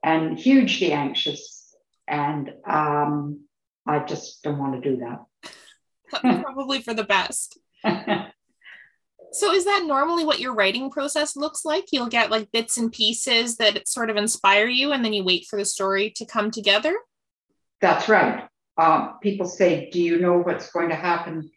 and 0.04 0.38
hugely 0.38 0.92
anxious. 0.92 1.75
And 2.07 2.52
um, 2.64 3.40
I 3.85 3.99
just 3.99 4.45
don't 4.45 4.61
want 4.61 4.81
to 4.81 4.88
do 4.88 4.99
that. 4.99 6.42
probably 6.45 6.83
for 6.83 6.95
the 6.95 7.02
best. 7.02 7.59
so 9.33 9.53
is 9.53 9.65
that 9.65 9.85
normally 9.87 10.25
what 10.25 10.41
your 10.41 10.55
writing 10.55 10.91
process 10.91 11.37
looks 11.37 11.65
like? 11.65 11.87
You'll 11.91 12.09
get 12.09 12.31
like 12.31 12.53
bits 12.53 12.77
and 12.77 12.93
pieces 12.93 13.57
that 13.57 13.89
sort 13.89 14.11
of 14.11 14.17
inspire 14.17 14.67
you 14.67 14.93
and 14.93 15.05
then 15.05 15.12
you 15.12 15.25
wait 15.25 15.47
for 15.49 15.59
the 15.59 15.65
story 15.65 16.12
to 16.17 16.27
come 16.27 16.51
together? 16.51 16.95
That's 17.81 18.09
right. 18.09 18.49
Uh, 18.77 19.12
people 19.23 19.47
say, 19.47 19.91
Do 19.91 20.01
you 20.01 20.21
know 20.21 20.39
what's 20.39 20.71
going 20.71 20.91
to 20.91 20.95
happen 20.95 21.51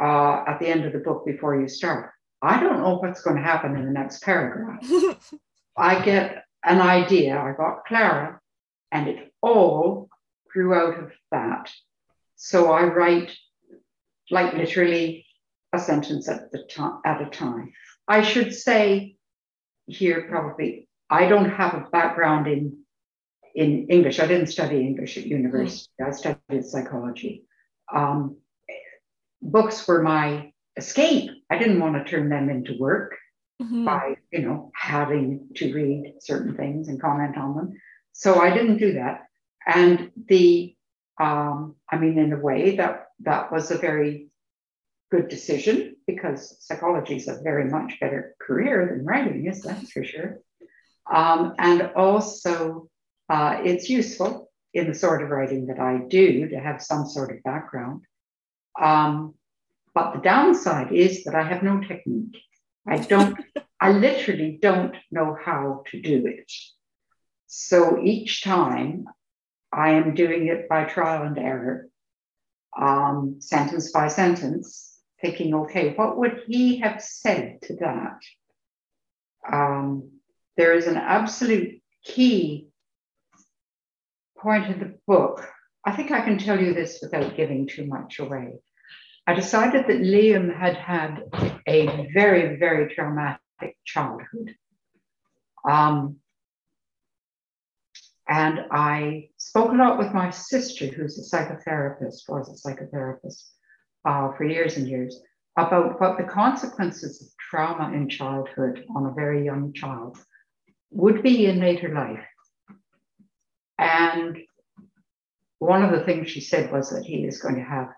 uh, 0.00 0.44
at 0.46 0.58
the 0.60 0.66
end 0.66 0.84
of 0.84 0.92
the 0.92 0.98
book 0.98 1.24
before 1.24 1.60
you 1.60 1.68
start? 1.68 2.10
I 2.42 2.60
don't 2.60 2.80
know 2.80 2.96
what's 2.96 3.22
going 3.22 3.36
to 3.36 3.42
happen 3.42 3.76
in 3.76 3.86
the 3.86 3.90
next 3.90 4.22
paragraph. 4.22 4.86
I 5.76 6.04
get 6.04 6.44
an 6.62 6.80
idea. 6.80 7.38
I 7.38 7.52
got 7.52 7.84
Clara, 7.86 8.40
and 8.92 9.08
it 9.08 9.32
all 9.40 10.08
grew 10.52 10.74
out 10.74 10.98
of 10.98 11.12
that. 11.30 11.72
So 12.36 12.70
I 12.70 12.84
write 12.84 13.30
like 14.30 14.54
literally 14.54 15.26
a 15.74 15.78
sentence 15.78 16.28
at 16.28 16.50
the 16.52 16.62
time 16.64 17.00
at 17.04 17.22
a 17.22 17.26
time. 17.26 17.72
I 18.08 18.22
should 18.22 18.54
say 18.54 19.16
here 19.86 20.26
probably 20.28 20.88
I 21.10 21.26
don't 21.26 21.50
have 21.50 21.74
a 21.74 21.88
background 21.90 22.46
in 22.46 22.78
in 23.54 23.86
English. 23.88 24.18
I 24.18 24.26
didn't 24.26 24.48
study 24.48 24.80
English 24.80 25.16
at 25.16 25.26
university. 25.26 25.88
Mm. 26.00 26.06
I 26.06 26.10
studied 26.10 26.64
psychology. 26.64 27.44
Um, 27.92 28.38
books 29.40 29.86
were 29.86 30.02
my 30.02 30.52
escape. 30.76 31.30
I 31.50 31.58
didn't 31.58 31.80
want 31.80 31.94
to 31.94 32.10
turn 32.10 32.28
them 32.28 32.50
into 32.50 32.76
work 32.78 33.16
mm-hmm. 33.62 33.84
by, 33.84 34.16
you 34.32 34.40
know, 34.40 34.72
having 34.74 35.48
to 35.56 35.72
read 35.72 36.14
certain 36.20 36.56
things 36.56 36.88
and 36.88 37.00
comment 37.00 37.36
on 37.36 37.56
them. 37.56 37.72
So 38.12 38.40
I 38.40 38.52
didn't 38.52 38.78
do 38.78 38.94
that. 38.94 39.22
And 39.66 40.10
the, 40.28 40.74
um, 41.20 41.76
I 41.90 41.96
mean, 41.96 42.18
in 42.18 42.32
a 42.32 42.38
way, 42.38 42.76
that 42.76 43.06
that 43.20 43.52
was 43.52 43.70
a 43.70 43.78
very 43.78 44.28
good 45.10 45.28
decision 45.28 45.96
because 46.06 46.56
psychology 46.60 47.16
is 47.16 47.28
a 47.28 47.40
very 47.42 47.70
much 47.70 47.98
better 48.00 48.34
career 48.40 48.86
than 48.90 49.04
writing 49.04 49.46
is, 49.46 49.62
that's 49.62 49.92
for 49.92 50.04
sure. 50.04 50.40
Um, 51.12 51.54
and 51.58 51.90
also, 51.94 52.88
uh, 53.28 53.60
it's 53.64 53.88
useful 53.88 54.50
in 54.72 54.88
the 54.88 54.94
sort 54.94 55.22
of 55.22 55.30
writing 55.30 55.66
that 55.66 55.78
I 55.78 55.98
do 56.08 56.48
to 56.48 56.58
have 56.58 56.82
some 56.82 57.06
sort 57.06 57.30
of 57.30 57.42
background. 57.42 58.02
Um, 58.80 59.34
but 59.94 60.14
the 60.14 60.20
downside 60.20 60.92
is 60.92 61.24
that 61.24 61.34
I 61.34 61.44
have 61.44 61.62
no 61.62 61.80
technique. 61.80 62.36
I 62.86 62.98
don't, 62.98 63.38
I 63.80 63.92
literally 63.92 64.58
don't 64.60 64.96
know 65.10 65.36
how 65.42 65.84
to 65.90 66.00
do 66.00 66.26
it. 66.26 66.50
So 67.46 68.02
each 68.02 68.42
time 68.42 69.04
I 69.72 69.90
am 69.90 70.14
doing 70.14 70.48
it 70.48 70.68
by 70.68 70.84
trial 70.84 71.22
and 71.22 71.38
error, 71.38 71.86
um, 72.76 73.36
sentence 73.38 73.92
by 73.92 74.08
sentence, 74.08 74.93
thinking, 75.24 75.54
okay, 75.54 75.94
what 75.94 76.18
would 76.18 76.42
he 76.46 76.80
have 76.80 77.02
said 77.02 77.58
to 77.62 77.76
that? 77.76 78.18
Um, 79.50 80.10
there 80.58 80.74
is 80.74 80.86
an 80.86 80.96
absolute 80.96 81.80
key 82.04 82.68
point 84.38 84.66
in 84.66 84.78
the 84.78 84.98
book, 85.06 85.48
I 85.86 85.92
think 85.92 86.10
I 86.10 86.20
can 86.20 86.36
tell 86.36 86.60
you 86.60 86.74
this 86.74 86.98
without 87.02 87.36
giving 87.36 87.66
too 87.66 87.86
much 87.86 88.18
away. 88.18 88.58
I 89.26 89.32
decided 89.32 89.86
that 89.86 90.02
Liam 90.02 90.54
had 90.54 90.76
had 90.76 91.22
a 91.66 92.08
very, 92.12 92.58
very 92.58 92.94
traumatic 92.94 93.38
childhood. 93.84 94.54
Um, 95.66 96.16
and 98.28 98.66
I 98.70 99.28
spoke 99.38 99.72
a 99.72 99.76
lot 99.76 99.98
with 99.98 100.12
my 100.12 100.28
sister, 100.30 100.86
who's 100.86 101.18
a 101.18 101.36
psychotherapist, 101.36 102.28
was 102.28 102.48
a 102.48 102.68
psychotherapist 102.68 103.53
uh, 104.04 104.32
for 104.36 104.44
years 104.44 104.76
and 104.76 104.88
years, 104.88 105.20
about 105.56 106.00
what 106.00 106.18
the 106.18 106.24
consequences 106.24 107.22
of 107.22 107.28
trauma 107.38 107.94
in 107.94 108.08
childhood 108.08 108.84
on 108.94 109.06
a 109.06 109.14
very 109.14 109.44
young 109.44 109.72
child 109.72 110.18
would 110.90 111.22
be 111.22 111.46
in 111.46 111.60
later 111.60 111.88
life. 111.88 112.24
And 113.78 114.38
one 115.58 115.82
of 115.82 115.92
the 115.92 116.04
things 116.04 116.30
she 116.30 116.40
said 116.40 116.72
was 116.72 116.90
that 116.90 117.04
he 117.04 117.24
is 117.24 117.40
going 117.40 117.56
to 117.56 117.62
have 117.62 117.88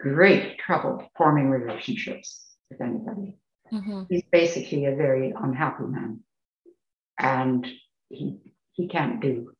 great 0.00 0.58
trouble 0.58 1.08
forming 1.16 1.50
relationships 1.50 2.56
with 2.70 2.80
anybody. 2.80 3.34
Mm-hmm. 3.72 4.02
He's 4.08 4.22
basically 4.30 4.86
a 4.86 4.94
very 4.94 5.32
unhappy 5.36 5.84
man. 5.84 6.20
And 7.18 7.66
he 8.08 8.38
he 8.72 8.88
can't 8.88 9.20
do 9.20 9.52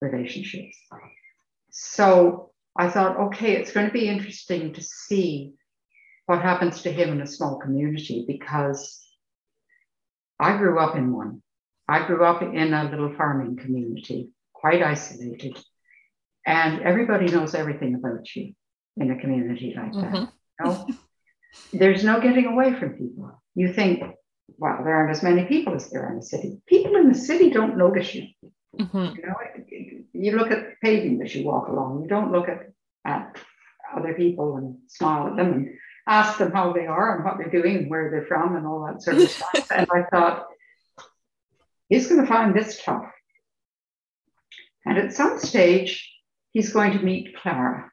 relationships. 0.00 0.76
So 1.70 2.50
I 2.78 2.88
thought, 2.90 3.18
okay, 3.18 3.52
it's 3.52 3.72
going 3.72 3.86
to 3.86 3.92
be 3.92 4.08
interesting 4.08 4.72
to 4.74 4.82
see 4.82 5.54
what 6.26 6.42
happens 6.42 6.82
to 6.82 6.92
him 6.92 7.10
in 7.10 7.20
a 7.20 7.26
small 7.26 7.58
community 7.58 8.24
because 8.26 9.00
I 10.38 10.56
grew 10.56 10.78
up 10.78 10.96
in 10.96 11.12
one. 11.12 11.42
I 11.88 12.06
grew 12.06 12.24
up 12.24 12.42
in 12.42 12.74
a 12.74 12.90
little 12.90 13.14
farming 13.14 13.56
community, 13.56 14.30
quite 14.52 14.82
isolated, 14.82 15.56
and 16.44 16.82
everybody 16.82 17.26
knows 17.26 17.54
everything 17.54 17.94
about 17.94 18.34
you 18.34 18.54
in 18.96 19.10
a 19.10 19.20
community 19.20 19.74
like 19.76 19.92
mm-hmm. 19.92 20.12
that. 20.12 20.30
You 20.60 20.64
know? 20.64 20.86
There's 21.72 22.04
no 22.04 22.20
getting 22.20 22.46
away 22.46 22.74
from 22.74 22.90
people. 22.90 23.40
You 23.54 23.72
think, 23.72 24.02
well, 24.58 24.78
there 24.84 24.94
aren't 24.94 25.10
as 25.10 25.22
many 25.22 25.44
people 25.44 25.74
as 25.74 25.90
there 25.90 26.04
are 26.06 26.10
in 26.10 26.16
the 26.16 26.22
city. 26.22 26.60
People 26.66 26.96
in 26.96 27.08
the 27.08 27.18
city 27.18 27.50
don't 27.50 27.78
notice 27.78 28.14
you. 28.14 28.26
Mhm. 28.78 29.16
You 29.16 29.22
know, 29.26 29.36
you 30.12 30.36
look 30.36 30.50
at 30.50 30.80
paving 30.80 31.22
as 31.22 31.34
you 31.34 31.44
walk 31.44 31.68
along. 31.68 32.02
You 32.02 32.08
don't 32.08 32.32
look 32.32 32.48
at, 32.48 32.70
at 33.04 33.36
other 33.94 34.14
people 34.14 34.56
and 34.56 34.78
smile 34.88 35.28
at 35.28 35.36
them 35.36 35.52
and 35.52 35.78
ask 36.06 36.38
them 36.38 36.52
how 36.52 36.72
they 36.72 36.86
are 36.86 37.16
and 37.16 37.24
what 37.24 37.38
they're 37.38 37.50
doing 37.50 37.76
and 37.76 37.90
where 37.90 38.10
they're 38.10 38.26
from 38.26 38.56
and 38.56 38.66
all 38.66 38.86
that 38.86 39.02
sort 39.02 39.16
of 39.18 39.30
stuff. 39.30 39.70
And 39.76 39.86
I 39.92 40.02
thought, 40.10 40.46
he's 41.88 42.08
going 42.08 42.20
to 42.20 42.26
find 42.26 42.54
this 42.54 42.82
tough. 42.82 43.10
And 44.84 44.98
at 44.98 45.12
some 45.12 45.38
stage, 45.38 46.12
he's 46.52 46.72
going 46.72 46.92
to 46.92 47.04
meet 47.04 47.36
Clara. 47.36 47.90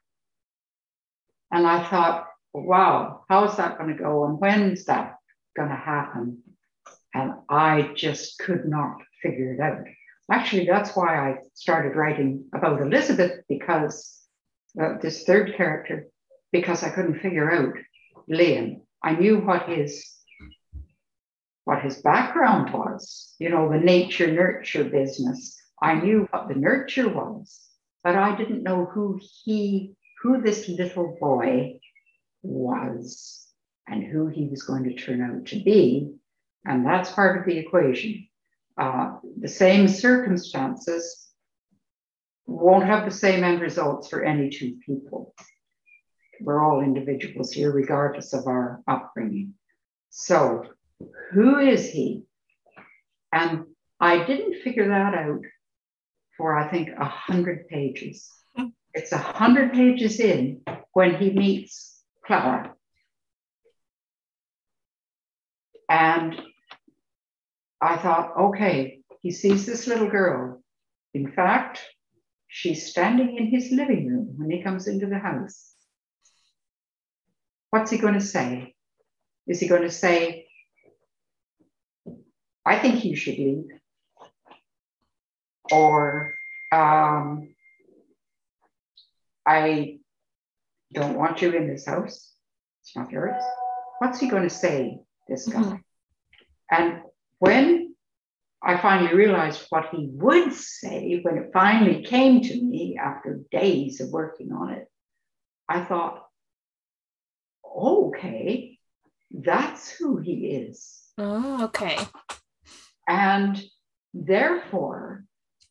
And 1.50 1.66
I 1.66 1.88
thought, 1.88 2.28
wow, 2.52 3.24
how's 3.28 3.56
that 3.56 3.78
going 3.78 3.96
to 3.96 4.02
go? 4.02 4.24
And 4.26 4.38
when's 4.38 4.84
that 4.84 5.16
going 5.56 5.68
to 5.70 5.74
happen? 5.76 6.42
And 7.12 7.34
I 7.48 7.92
just 7.94 8.38
could 8.38 8.66
not 8.66 8.98
figure 9.22 9.54
it 9.54 9.60
out. 9.60 9.84
Actually, 10.30 10.66
that's 10.66 10.96
why 10.96 11.16
I 11.16 11.38
started 11.54 11.96
writing 11.96 12.46
about 12.54 12.80
Elizabeth 12.80 13.42
because 13.48 14.22
uh, 14.80 14.94
this 15.00 15.24
third 15.24 15.54
character, 15.56 16.08
because 16.50 16.82
I 16.82 16.90
couldn't 16.90 17.20
figure 17.20 17.50
out 17.50 17.74
Liam. 18.30 18.80
I 19.02 19.14
knew 19.14 19.38
what 19.38 19.68
his 19.68 20.10
what 21.64 21.82
his 21.82 22.02
background 22.02 22.72
was, 22.72 23.34
you 23.38 23.48
know, 23.48 23.70
the 23.70 23.78
nature 23.78 24.30
nurture 24.30 24.84
business. 24.84 25.56
I 25.80 25.94
knew 25.94 26.28
what 26.30 26.48
the 26.48 26.54
nurture 26.54 27.08
was, 27.08 27.58
but 28.02 28.16
I 28.16 28.36
didn't 28.36 28.62
know 28.62 28.84
who 28.84 29.18
he, 29.44 29.94
who 30.22 30.42
this 30.42 30.68
little 30.68 31.16
boy 31.18 31.80
was 32.42 33.46
and 33.88 34.04
who 34.04 34.28
he 34.28 34.46
was 34.46 34.62
going 34.62 34.84
to 34.84 34.94
turn 34.94 35.22
out 35.22 35.46
to 35.46 35.62
be. 35.62 36.14
And 36.66 36.86
that's 36.86 37.10
part 37.12 37.38
of 37.38 37.46
the 37.46 37.58
equation. 37.58 38.28
Uh, 38.76 39.16
the 39.40 39.48
same 39.48 39.86
circumstances 39.88 41.28
won't 42.46 42.86
have 42.86 43.04
the 43.04 43.10
same 43.10 43.44
end 43.44 43.60
results 43.60 44.08
for 44.08 44.22
any 44.22 44.50
two 44.50 44.76
people. 44.84 45.34
We're 46.40 46.62
all 46.62 46.80
individuals 46.80 47.52
here, 47.52 47.70
regardless 47.70 48.32
of 48.32 48.46
our 48.46 48.82
upbringing. 48.88 49.54
So, 50.10 50.64
who 51.32 51.58
is 51.58 51.88
he? 51.90 52.24
And 53.32 53.64
I 54.00 54.24
didn't 54.24 54.62
figure 54.62 54.88
that 54.88 55.14
out 55.14 55.42
for, 56.36 56.56
I 56.56 56.68
think, 56.70 56.90
a 56.98 57.04
hundred 57.04 57.68
pages. 57.68 58.28
It's 58.92 59.12
a 59.12 59.18
hundred 59.18 59.72
pages 59.72 60.20
in 60.20 60.62
when 60.92 61.16
he 61.16 61.30
meets 61.30 62.02
Clara. 62.26 62.74
And 65.88 66.40
I 67.84 67.98
thought, 67.98 68.32
okay, 68.46 69.00
he 69.20 69.30
sees 69.30 69.66
this 69.66 69.86
little 69.86 70.08
girl. 70.08 70.62
In 71.12 71.30
fact, 71.30 71.82
she's 72.48 72.86
standing 72.86 73.36
in 73.36 73.48
his 73.48 73.70
living 73.70 74.08
room 74.08 74.34
when 74.38 74.50
he 74.50 74.62
comes 74.62 74.88
into 74.88 75.06
the 75.06 75.18
house. 75.18 75.74
What's 77.68 77.90
he 77.90 77.98
going 77.98 78.14
to 78.14 78.22
say? 78.22 78.74
Is 79.46 79.60
he 79.60 79.68
going 79.68 79.82
to 79.82 79.90
say, 79.90 80.46
I 82.64 82.78
think 82.78 83.04
you 83.04 83.16
should 83.16 83.36
leave? 83.36 83.68
Or, 85.70 86.34
um, 86.72 87.54
I 89.46 89.98
don't 90.92 91.18
want 91.18 91.42
you 91.42 91.52
in 91.52 91.68
this 91.68 91.84
house. 91.86 92.32
It's 92.80 92.96
not 92.96 93.10
yours. 93.10 93.42
What's 93.98 94.20
he 94.20 94.28
going 94.28 94.44
to 94.44 94.50
say, 94.64 95.00
this 95.28 95.46
guy? 95.48 95.60
Mhm. 95.60 95.80
And 96.70 97.02
when 97.38 97.94
I 98.62 98.80
finally 98.80 99.14
realized 99.14 99.66
what 99.68 99.90
he 99.92 100.08
would 100.12 100.52
say, 100.52 101.20
when 101.22 101.36
it 101.36 101.50
finally 101.52 102.02
came 102.02 102.40
to 102.40 102.62
me 102.62 102.98
after 103.00 103.42
days 103.50 104.00
of 104.00 104.10
working 104.10 104.52
on 104.52 104.70
it, 104.70 104.88
I 105.68 105.84
thought, 105.84 106.24
okay, 107.76 108.78
that's 109.30 109.90
who 109.90 110.18
he 110.18 110.46
is. 110.46 111.02
Oh, 111.18 111.64
okay. 111.64 111.98
And 113.06 113.62
therefore, 114.14 115.24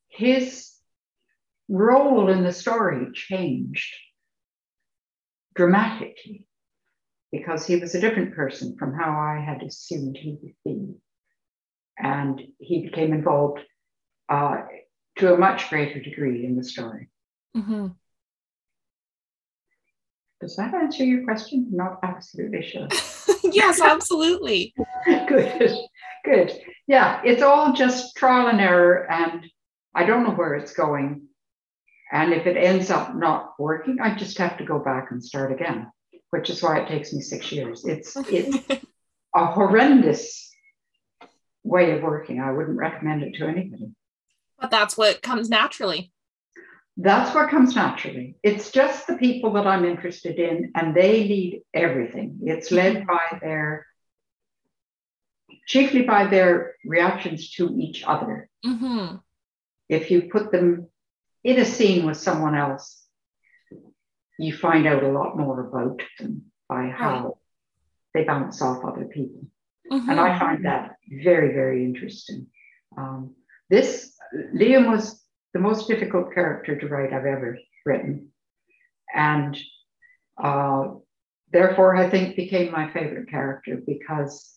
his 0.09 0.71
role 1.67 2.29
in 2.29 2.43
the 2.43 2.53
story 2.53 3.07
changed 3.13 3.93
dramatically 5.55 6.45
because 7.31 7.65
he 7.65 7.77
was 7.77 7.95
a 7.95 8.01
different 8.01 8.35
person 8.35 8.75
from 8.77 8.93
how 8.93 9.11
I 9.11 9.43
had 9.43 9.63
assumed 9.63 10.17
he 10.17 10.37
would 10.41 10.55
be. 10.63 10.95
And 11.97 12.41
he 12.59 12.83
became 12.83 13.13
involved 13.13 13.59
uh, 14.29 14.63
to 15.17 15.33
a 15.33 15.37
much 15.37 15.69
greater 15.69 15.99
degree 15.99 16.45
in 16.45 16.55
the 16.55 16.63
story. 16.63 17.09
hmm 17.55 17.87
Does 20.41 20.55
that 20.57 20.73
answer 20.73 21.05
your 21.05 21.23
question? 21.23 21.67
Not 21.71 21.99
absolutely 22.03 22.63
sure. 22.63 22.87
yes, 23.43 23.79
absolutely. 23.79 24.73
good, 25.05 25.77
good. 26.25 26.51
Yeah, 26.87 27.21
it's 27.23 27.41
all 27.41 27.73
just 27.73 28.17
trial 28.17 28.47
and 28.47 28.59
error, 28.59 29.09
and 29.09 29.45
I 29.95 30.05
don't 30.05 30.23
know 30.23 30.31
where 30.31 30.55
it's 30.55 30.73
going. 30.73 31.27
And 32.11 32.33
if 32.33 32.45
it 32.45 32.57
ends 32.57 32.91
up 32.91 33.15
not 33.15 33.53
working, 33.57 33.99
I 34.01 34.15
just 34.15 34.37
have 34.37 34.57
to 34.57 34.65
go 34.65 34.79
back 34.79 35.11
and 35.11 35.23
start 35.23 35.51
again, 35.51 35.91
which 36.31 36.49
is 36.49 36.61
why 36.61 36.79
it 36.79 36.87
takes 36.87 37.13
me 37.13 37.21
six 37.21 37.51
years. 37.51 37.85
It's 37.85 38.15
it's 38.29 38.57
a 39.35 39.45
horrendous 39.45 40.52
way 41.63 41.91
of 41.91 42.03
working. 42.03 42.39
I 42.39 42.51
wouldn't 42.51 42.77
recommend 42.77 43.23
it 43.23 43.35
to 43.35 43.47
anybody. 43.47 43.91
but 44.59 44.71
that's 44.71 44.97
what 44.97 45.21
comes 45.21 45.49
naturally. 45.49 46.11
That's 46.95 47.33
what 47.33 47.49
comes 47.49 47.75
naturally. 47.75 48.35
It's 48.43 48.71
just 48.71 49.07
the 49.07 49.17
people 49.17 49.53
that 49.53 49.65
I'm 49.65 49.83
interested 49.83 50.37
in, 50.37 50.71
and 50.75 50.93
they 50.95 51.23
lead 51.27 51.61
everything. 51.73 52.39
It's 52.43 52.69
led 52.71 53.07
by 53.07 53.39
their, 53.41 53.87
chiefly 55.65 56.03
by 56.03 56.27
their 56.27 56.75
reactions 56.85 57.49
to 57.51 57.75
each 57.79 58.03
other. 58.05 58.49
hmm 58.63 59.15
If 59.89 60.11
you 60.11 60.29
put 60.31 60.51
them 60.51 60.87
in 61.43 61.59
a 61.59 61.65
scene 61.65 62.05
with 62.05 62.17
someone 62.17 62.55
else, 62.55 63.01
you 64.37 64.53
find 64.55 64.85
out 64.87 65.03
a 65.03 65.11
lot 65.11 65.37
more 65.37 65.59
about 65.67 66.01
them 66.19 66.43
by 66.69 66.87
how 66.89 67.37
they 68.13 68.23
bounce 68.23 68.61
off 68.61 68.83
other 68.85 69.05
people. 69.05 69.47
And 69.89 70.19
I 70.19 70.39
find 70.39 70.65
that 70.65 70.95
very, 71.23 71.53
very 71.53 71.83
interesting. 71.83 72.47
Um, 72.97 73.35
this, 73.69 74.15
Liam 74.55 74.89
was 74.89 75.21
the 75.53 75.59
most 75.59 75.87
difficult 75.87 76.33
character 76.33 76.79
to 76.79 76.87
write 76.87 77.13
I've 77.13 77.25
ever 77.25 77.57
written. 77.85 78.29
And 79.13 79.57
uh, 80.41 80.95
therefore, 81.51 81.95
I 81.95 82.09
think 82.09 82.35
became 82.35 82.71
my 82.71 82.91
favorite 82.91 83.29
character 83.29 83.81
because 83.85 84.53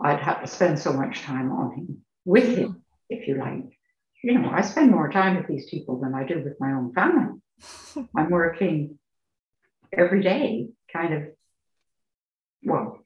I'd 0.00 0.20
have 0.20 0.42
to 0.42 0.46
spend 0.46 0.78
so 0.78 0.92
much 0.92 1.22
time 1.22 1.50
on 1.50 1.74
him, 1.74 2.02
with 2.24 2.56
him, 2.56 2.82
if 3.08 3.26
you 3.26 3.36
like. 3.36 3.76
You 4.22 4.38
know, 4.38 4.50
I 4.50 4.60
spend 4.60 4.92
more 4.92 5.10
time 5.10 5.36
with 5.36 5.48
these 5.48 5.68
people 5.68 6.00
than 6.00 6.14
I 6.14 6.24
do 6.24 6.40
with 6.42 6.60
my 6.60 6.72
own 6.72 6.92
family. 6.92 7.40
I'm 8.16 8.30
working 8.30 8.98
every 9.92 10.22
day, 10.22 10.68
kind 10.92 11.14
of, 11.14 11.22
well, 12.62 13.01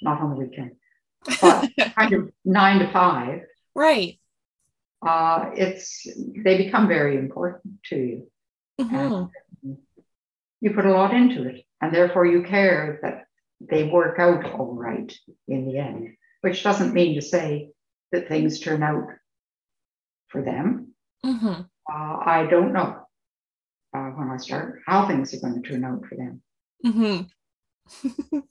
not 0.00 0.20
on 0.20 0.30
the 0.30 0.36
weekend, 0.36 0.72
but 1.40 1.70
kind 1.96 2.12
of 2.14 2.30
nine 2.44 2.78
to 2.80 2.92
five. 2.92 3.40
right. 3.74 4.18
Uh, 5.00 5.50
it's 5.54 6.06
they 6.44 6.56
become 6.58 6.88
very 6.88 7.16
important 7.16 7.74
to 7.84 7.96
you. 7.96 8.30
Mhm. 8.80 9.30
You 10.60 10.74
put 10.74 10.86
a 10.86 10.92
lot 10.92 11.14
into 11.14 11.44
it, 11.48 11.64
and 11.80 11.94
therefore 11.94 12.26
you 12.26 12.42
care 12.42 12.98
that 13.02 13.26
they 13.60 13.84
work 13.84 14.18
out 14.18 14.44
all 14.44 14.74
right 14.74 15.12
in 15.46 15.66
the 15.68 15.78
end. 15.78 16.16
Which 16.40 16.62
doesn't 16.64 16.94
mean 16.94 17.14
to 17.14 17.22
say 17.22 17.70
that 18.10 18.26
things 18.28 18.58
turn 18.58 18.82
out 18.82 19.06
for 20.28 20.42
them. 20.42 20.94
Mhm. 21.24 21.68
Uh, 21.92 22.16
I 22.36 22.46
don't 22.50 22.72
know 22.72 23.06
uh, 23.94 24.10
when 24.10 24.30
I 24.30 24.36
start 24.38 24.80
how 24.86 25.06
things 25.06 25.32
are 25.32 25.40
going 25.40 25.62
to 25.62 25.68
turn 25.68 25.84
out 25.84 26.04
for 26.06 26.16
them. 26.16 26.42
Mhm. 26.84 27.30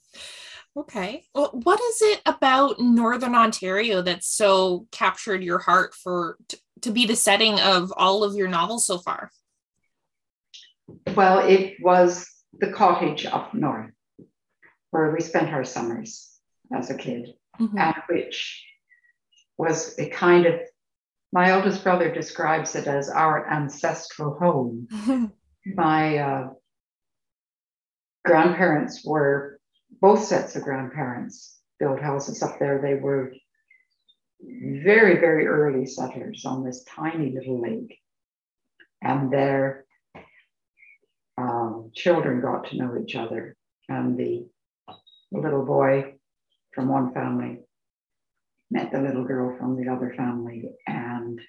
okay. 0.77 1.23
Well, 1.33 1.49
what 1.63 1.79
is 1.79 2.01
it 2.01 2.21
about 2.25 2.79
Northern 2.79 3.35
Ontario 3.35 4.01
that 4.03 4.23
so 4.23 4.87
captured 4.91 5.43
your 5.43 5.59
heart 5.59 5.93
for 5.93 6.37
t- 6.47 6.57
to 6.81 6.91
be 6.91 7.05
the 7.05 7.15
setting 7.15 7.59
of 7.59 7.91
all 7.97 8.23
of 8.23 8.35
your 8.35 8.47
novels 8.47 8.85
so 8.85 8.97
far? 8.99 9.31
Well, 11.15 11.39
it 11.39 11.75
was 11.81 12.29
the 12.59 12.71
cottage 12.71 13.25
up 13.25 13.53
north 13.53 13.91
where 14.91 15.11
we 15.11 15.19
spent 15.21 15.49
our 15.49 15.63
summers 15.65 16.31
as 16.73 16.89
a 16.89 16.95
kid, 16.95 17.33
Mhm. 17.59 17.77
and 17.79 17.95
which 18.09 18.63
was 19.57 19.97
a 19.99 20.09
kind 20.09 20.45
of 20.45 20.59
my 21.33 21.51
oldest 21.51 21.83
brother 21.83 22.09
describes 22.13 22.73
it 22.75 22.87
as 22.87 23.09
our 23.09 23.49
ancestral 23.51 24.37
home. 24.39 24.87
My 25.65 26.17
uh, 26.19 26.49
grandparents 28.23 29.05
were 29.05 29.56
both 30.01 30.23
sets 30.23 30.55
of 30.55 30.63
grandparents 30.63 31.57
built 31.79 31.99
houses 31.99 32.41
up 32.43 32.59
there. 32.59 32.79
They 32.81 32.95
were 32.95 33.33
very, 34.41 35.19
very 35.19 35.47
early 35.47 35.85
settlers 35.85 36.45
on 36.45 36.63
this 36.63 36.83
tiny 36.83 37.31
little 37.31 37.61
lake. 37.61 37.99
And 39.01 39.31
their 39.31 39.85
um, 41.37 41.91
children 41.93 42.41
got 42.41 42.69
to 42.69 42.77
know 42.77 42.97
each 43.01 43.15
other. 43.15 43.55
And 43.89 44.17
the, 44.17 44.47
little 45.31 45.65
boy 45.65 46.13
from 46.73 46.87
one 46.87 47.13
family 47.13 47.59
met 48.71 48.91
the 48.91 49.01
little 49.01 49.23
girl 49.23 49.57
from 49.57 49.75
the 49.75 49.91
other 49.91 50.13
family. 50.15 50.69
And 50.85 51.39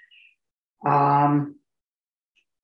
um, 0.87 1.57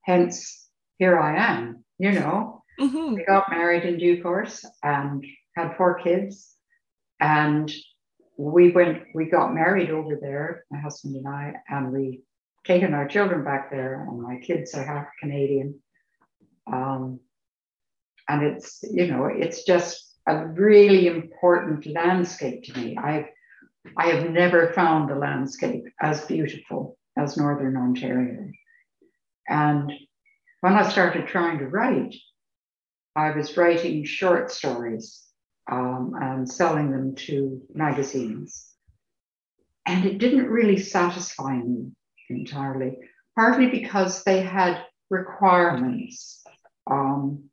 hence, 0.03 0.67
here 0.97 1.19
I 1.19 1.37
am, 1.37 1.83
you 1.97 2.11
know. 2.11 2.63
Mm-hmm. 2.79 3.15
We 3.15 3.25
got 3.25 3.49
married 3.49 3.83
in 3.83 3.97
due 3.97 4.21
course 4.21 4.65
and 4.83 5.25
had 5.55 5.75
four 5.77 5.99
kids. 5.99 6.55
And 7.19 7.71
we 8.37 8.71
went, 8.71 9.03
we 9.13 9.29
got 9.29 9.53
married 9.53 9.89
over 9.89 10.17
there, 10.21 10.65
my 10.69 10.79
husband 10.79 11.15
and 11.15 11.27
I, 11.27 11.53
and 11.69 11.91
we 11.91 12.21
taken 12.65 12.93
our 12.93 13.07
children 13.07 13.43
back 13.43 13.71
there, 13.71 14.05
and 14.07 14.21
my 14.21 14.37
kids 14.39 14.73
are 14.73 14.83
half 14.83 15.07
Canadian. 15.21 15.79
Um, 16.71 17.19
and 18.27 18.43
it's, 18.43 18.83
you 18.83 19.07
know, 19.07 19.25
it's 19.25 19.63
just 19.63 20.17
a 20.27 20.47
really 20.47 21.07
important 21.07 21.85
landscape 21.85 22.63
to 22.63 22.79
me. 22.79 22.97
I've 22.97 23.27
I 23.97 24.07
have 24.07 24.31
never 24.31 24.73
found 24.73 25.11
a 25.11 25.15
landscape 25.15 25.85
as 26.01 26.25
beautiful 26.25 26.97
as 27.17 27.37
Northern 27.37 27.77
Ontario. 27.77 28.49
And 29.47 29.93
when 30.61 30.73
I 30.73 30.89
started 30.89 31.27
trying 31.27 31.59
to 31.59 31.67
write, 31.67 32.15
I 33.15 33.31
was 33.31 33.55
writing 33.55 34.03
short 34.03 34.51
stories 34.51 35.21
um, 35.71 36.13
and 36.21 36.49
selling 36.49 36.91
them 36.91 37.15
to 37.15 37.61
magazines. 37.73 38.71
And 39.85 40.05
it 40.05 40.17
didn't 40.17 40.47
really 40.49 40.77
satisfy 40.77 41.57
me 41.57 41.91
entirely, 42.29 42.97
partly 43.35 43.67
because 43.67 44.23
they 44.23 44.41
had 44.41 44.83
requirements, 45.09 46.43
um, 46.89 47.49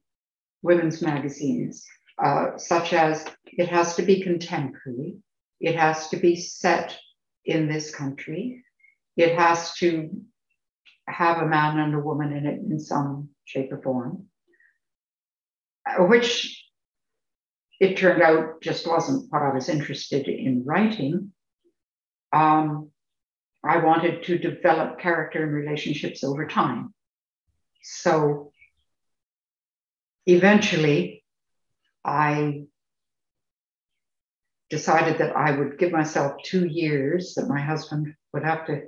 women's 0.63 1.03
magazines, 1.03 1.85
uh, 2.23 2.57
such 2.57 2.93
as 2.93 3.25
it 3.45 3.69
has 3.69 3.97
to 3.97 4.03
be 4.03 4.23
contemporary, 4.23 5.17
it 5.61 5.77
has 5.77 6.09
to 6.09 6.17
be 6.17 6.37
set 6.37 6.99
in 7.45 7.69
this 7.69 7.95
country, 7.95 8.65
it 9.17 9.39
has 9.39 9.75
to 9.75 10.11
have 11.09 11.39
a 11.39 11.47
man 11.47 11.79
and 11.79 11.95
a 11.95 11.99
woman 11.99 12.33
in 12.33 12.47
it 12.47 12.61
in 12.61 12.79
some 12.79 13.29
shape 13.45 13.73
or 13.73 13.83
form, 13.83 14.27
which 15.99 16.62
it 17.83 17.97
turned 17.97 18.23
out 18.23 18.61
just 18.63 18.87
wasn't 18.87 19.27
what 19.33 19.43
I 19.43 19.53
was 19.53 19.69
interested 19.69 20.29
in 20.29 20.63
writing. 20.65 21.33
Um, 22.33 22.91
I 23.65 23.79
wanted 23.79 24.23
to 24.23 24.39
develop 24.39 25.01
character 25.01 25.43
and 25.43 25.53
relationships 25.53 26.23
over 26.23 26.47
time. 26.47 26.95
So 27.83 28.53
eventually, 30.27 31.25
I 32.05 32.67
decided 34.71 35.19
that 35.19 35.37
I 35.37 35.51
would 35.51 35.77
give 35.77 35.91
myself 35.91 36.35
two 36.45 36.69
years, 36.69 37.35
that 37.35 37.49
my 37.49 37.61
husband 37.61 38.15
would 38.33 38.45
have 38.45 38.65
to 38.67 38.83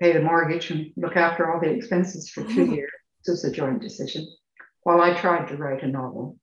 pay 0.00 0.12
the 0.12 0.22
mortgage 0.22 0.70
and 0.70 0.92
look 0.96 1.16
after 1.16 1.52
all 1.52 1.60
the 1.60 1.68
expenses 1.68 2.30
for 2.30 2.42
2 2.42 2.48
mm-hmm. 2.48 2.72
years. 2.72 2.90
This 3.26 3.32
was 3.34 3.44
a 3.44 3.52
joint 3.52 3.82
decision, 3.82 4.26
while 4.82 5.02
I 5.02 5.12
tried 5.12 5.48
to 5.48 5.58
write 5.58 5.82
a 5.82 5.88
novel 5.88 6.38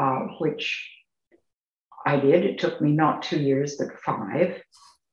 uh, 0.00 0.20
which 0.38 0.88
I 2.06 2.16
did. 2.16 2.44
It 2.44 2.58
took 2.58 2.80
me 2.80 2.92
not 2.92 3.22
two 3.22 3.38
years, 3.38 3.76
but 3.76 4.00
five. 4.04 4.62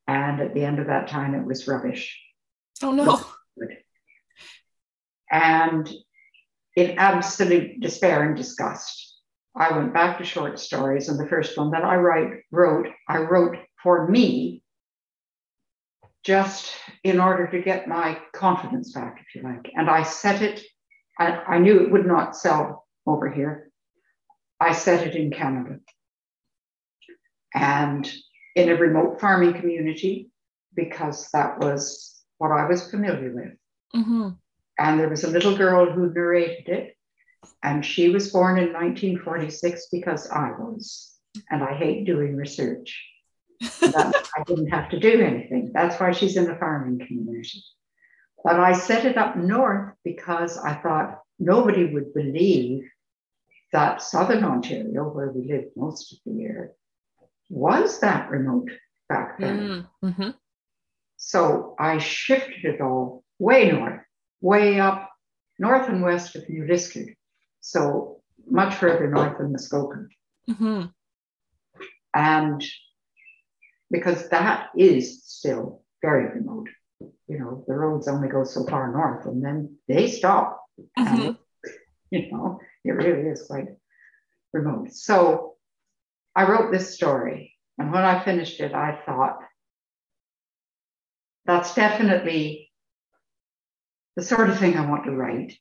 And 0.07 0.39
at 0.39 0.53
the 0.53 0.63
end 0.63 0.79
of 0.79 0.87
that 0.87 1.09
time, 1.09 1.35
it 1.35 1.45
was 1.45 1.67
rubbish. 1.67 2.17
Oh, 2.81 2.91
no. 2.91 3.21
And 5.29 5.91
in 6.77 6.97
absolute 6.97 7.81
despair 7.81 8.23
and 8.23 8.37
disgust, 8.37 9.19
I 9.53 9.77
went 9.77 9.93
back 9.93 10.19
to 10.19 10.23
short 10.23 10.57
stories. 10.59 11.09
And 11.09 11.19
the 11.19 11.27
first 11.27 11.57
one 11.57 11.71
that 11.71 11.83
I 11.83 11.95
write, 11.97 12.43
wrote, 12.51 12.87
I 13.09 13.17
wrote 13.17 13.57
for 13.83 14.07
me 14.07 14.63
just 16.23 16.73
in 17.03 17.19
order 17.19 17.47
to 17.47 17.61
get 17.61 17.89
my 17.89 18.19
confidence 18.33 18.93
back, 18.93 19.19
if 19.19 19.35
you 19.35 19.41
like. 19.41 19.69
And 19.75 19.89
I 19.89 20.03
set 20.03 20.41
it, 20.41 20.61
I, 21.19 21.31
I 21.55 21.57
knew 21.57 21.81
it 21.81 21.91
would 21.91 22.05
not 22.05 22.37
sell 22.37 22.85
over 23.05 23.29
here. 23.29 23.69
I 24.59 24.73
set 24.73 25.05
it 25.05 25.15
in 25.15 25.31
Canada. 25.31 25.79
And 27.53 28.11
in 28.55 28.69
a 28.69 28.75
remote 28.75 29.19
farming 29.21 29.53
community, 29.53 30.29
because 30.75 31.29
that 31.31 31.59
was 31.59 32.21
what 32.37 32.51
I 32.51 32.67
was 32.67 32.89
familiar 32.89 33.33
with. 33.33 33.53
Mm-hmm. 33.95 34.29
And 34.79 34.99
there 34.99 35.09
was 35.09 35.23
a 35.23 35.29
little 35.29 35.57
girl 35.57 35.91
who 35.91 36.13
narrated 36.13 36.69
it, 36.69 36.97
and 37.63 37.85
she 37.85 38.09
was 38.09 38.31
born 38.31 38.57
in 38.57 38.73
1946 38.73 39.87
because 39.91 40.29
I 40.29 40.51
was. 40.51 41.13
And 41.49 41.63
I 41.63 41.75
hate 41.75 42.05
doing 42.05 42.35
research. 42.35 43.03
that, 43.81 44.27
I 44.37 44.43
didn't 44.43 44.67
have 44.67 44.89
to 44.89 44.99
do 44.99 45.21
anything. 45.21 45.71
That's 45.73 45.99
why 45.99 46.11
she's 46.11 46.37
in 46.37 46.45
the 46.45 46.55
farming 46.55 47.05
community. 47.05 47.63
But 48.43 48.59
I 48.59 48.73
set 48.73 49.05
it 49.05 49.17
up 49.17 49.35
north 49.35 49.93
because 50.03 50.57
I 50.57 50.75
thought 50.75 51.19
nobody 51.39 51.85
would 51.85 52.13
believe 52.13 52.87
that 53.73 54.01
southern 54.01 54.43
Ontario, 54.43 55.09
where 55.09 55.31
we 55.31 55.47
lived 55.47 55.75
most 55.75 56.13
of 56.13 56.19
the 56.25 56.31
year, 56.31 56.73
was 57.49 57.99
that 57.99 58.29
remote 58.29 58.69
back 59.09 59.39
then. 59.39 59.87
Mm, 60.03 60.09
mm-hmm. 60.09 60.29
So 61.17 61.75
I 61.79 61.97
shifted 61.97 62.65
it 62.65 62.81
all 62.81 63.23
way 63.39 63.71
north, 63.71 64.01
way 64.41 64.79
up 64.79 65.11
north 65.59 65.89
and 65.89 66.01
west 66.01 66.35
of 66.35 66.47
New 66.49 66.63
Liskeard. 66.63 67.15
So 67.61 68.21
much 68.49 68.75
further 68.75 69.09
north 69.09 69.37
than 69.37 69.51
Muskoka. 69.51 70.07
Mm-hmm. 70.49 70.85
And 72.13 72.63
because 73.91 74.29
that 74.29 74.69
is 74.77 75.23
still 75.25 75.83
very 76.01 76.33
remote. 76.33 76.69
You 77.27 77.39
know, 77.39 77.63
the 77.67 77.73
roads 77.73 78.07
only 78.07 78.29
go 78.29 78.43
so 78.43 78.65
far 78.65 78.91
north 78.91 79.25
and 79.25 79.43
then 79.43 79.77
they 79.87 80.09
stop. 80.09 80.63
Mm-hmm. 80.97 81.21
And, 81.21 81.37
you 82.11 82.31
know, 82.31 82.59
it 82.87 82.93
really 82.93 83.29
is 83.29 83.45
quite 83.47 83.67
remote. 84.53 84.93
So 84.93 85.55
I 86.35 86.47
wrote 86.47 86.71
this 86.71 86.93
story. 86.93 87.55
And 87.77 87.91
when 87.91 88.03
I 88.03 88.23
finished 88.23 88.59
it, 88.59 88.73
I 88.73 88.99
thought, 89.05 89.37
that's 91.45 91.75
definitely 91.75 92.71
the 94.15 94.23
sort 94.23 94.49
of 94.49 94.59
thing 94.59 94.75
I 94.75 94.89
want 94.89 95.05
to 95.05 95.11
write. 95.11 95.53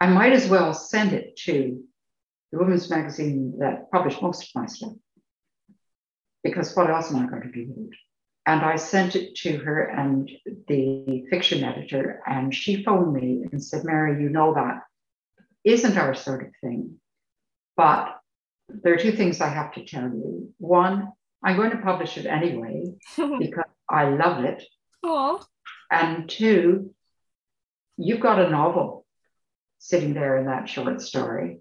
I 0.00 0.06
might 0.06 0.32
as 0.32 0.48
well 0.48 0.74
send 0.74 1.12
it 1.12 1.36
to 1.44 1.82
the 2.52 2.58
women's 2.58 2.90
magazine 2.90 3.54
that 3.58 3.90
published 3.90 4.22
most 4.22 4.42
of 4.42 4.48
my 4.54 4.66
stuff. 4.66 4.92
Because 6.42 6.76
what 6.76 6.90
else 6.90 7.10
am 7.10 7.24
I 7.24 7.26
going 7.26 7.42
to 7.42 7.50
do 7.50 7.66
with 7.68 7.86
it? 7.88 7.98
And 8.46 8.60
I 8.60 8.76
sent 8.76 9.16
it 9.16 9.34
to 9.36 9.56
her 9.56 9.84
and 9.84 10.30
the 10.68 11.24
fiction 11.30 11.64
editor, 11.64 12.20
and 12.26 12.54
she 12.54 12.84
phoned 12.84 13.14
me 13.14 13.46
and 13.50 13.62
said, 13.62 13.84
Mary, 13.84 14.22
you 14.22 14.28
know 14.28 14.52
that 14.54 14.82
isn't 15.64 15.96
our 15.96 16.14
sort 16.14 16.42
of 16.42 16.52
thing. 16.60 16.96
But 17.76 18.18
there 18.68 18.94
are 18.94 18.98
two 18.98 19.12
things 19.12 19.40
I 19.40 19.48
have 19.48 19.72
to 19.74 19.84
tell 19.84 20.04
you. 20.04 20.52
One, 20.58 21.12
I'm 21.42 21.56
going 21.56 21.70
to 21.70 21.78
publish 21.78 22.16
it 22.16 22.26
anyway 22.26 22.94
because 23.16 23.64
I 23.88 24.08
love 24.08 24.44
it. 24.44 24.62
Aww. 25.04 25.44
And 25.90 26.28
two, 26.28 26.94
you've 27.96 28.20
got 28.20 28.40
a 28.40 28.50
novel 28.50 29.04
sitting 29.78 30.14
there 30.14 30.38
in 30.38 30.46
that 30.46 30.68
short 30.68 31.00
story. 31.02 31.60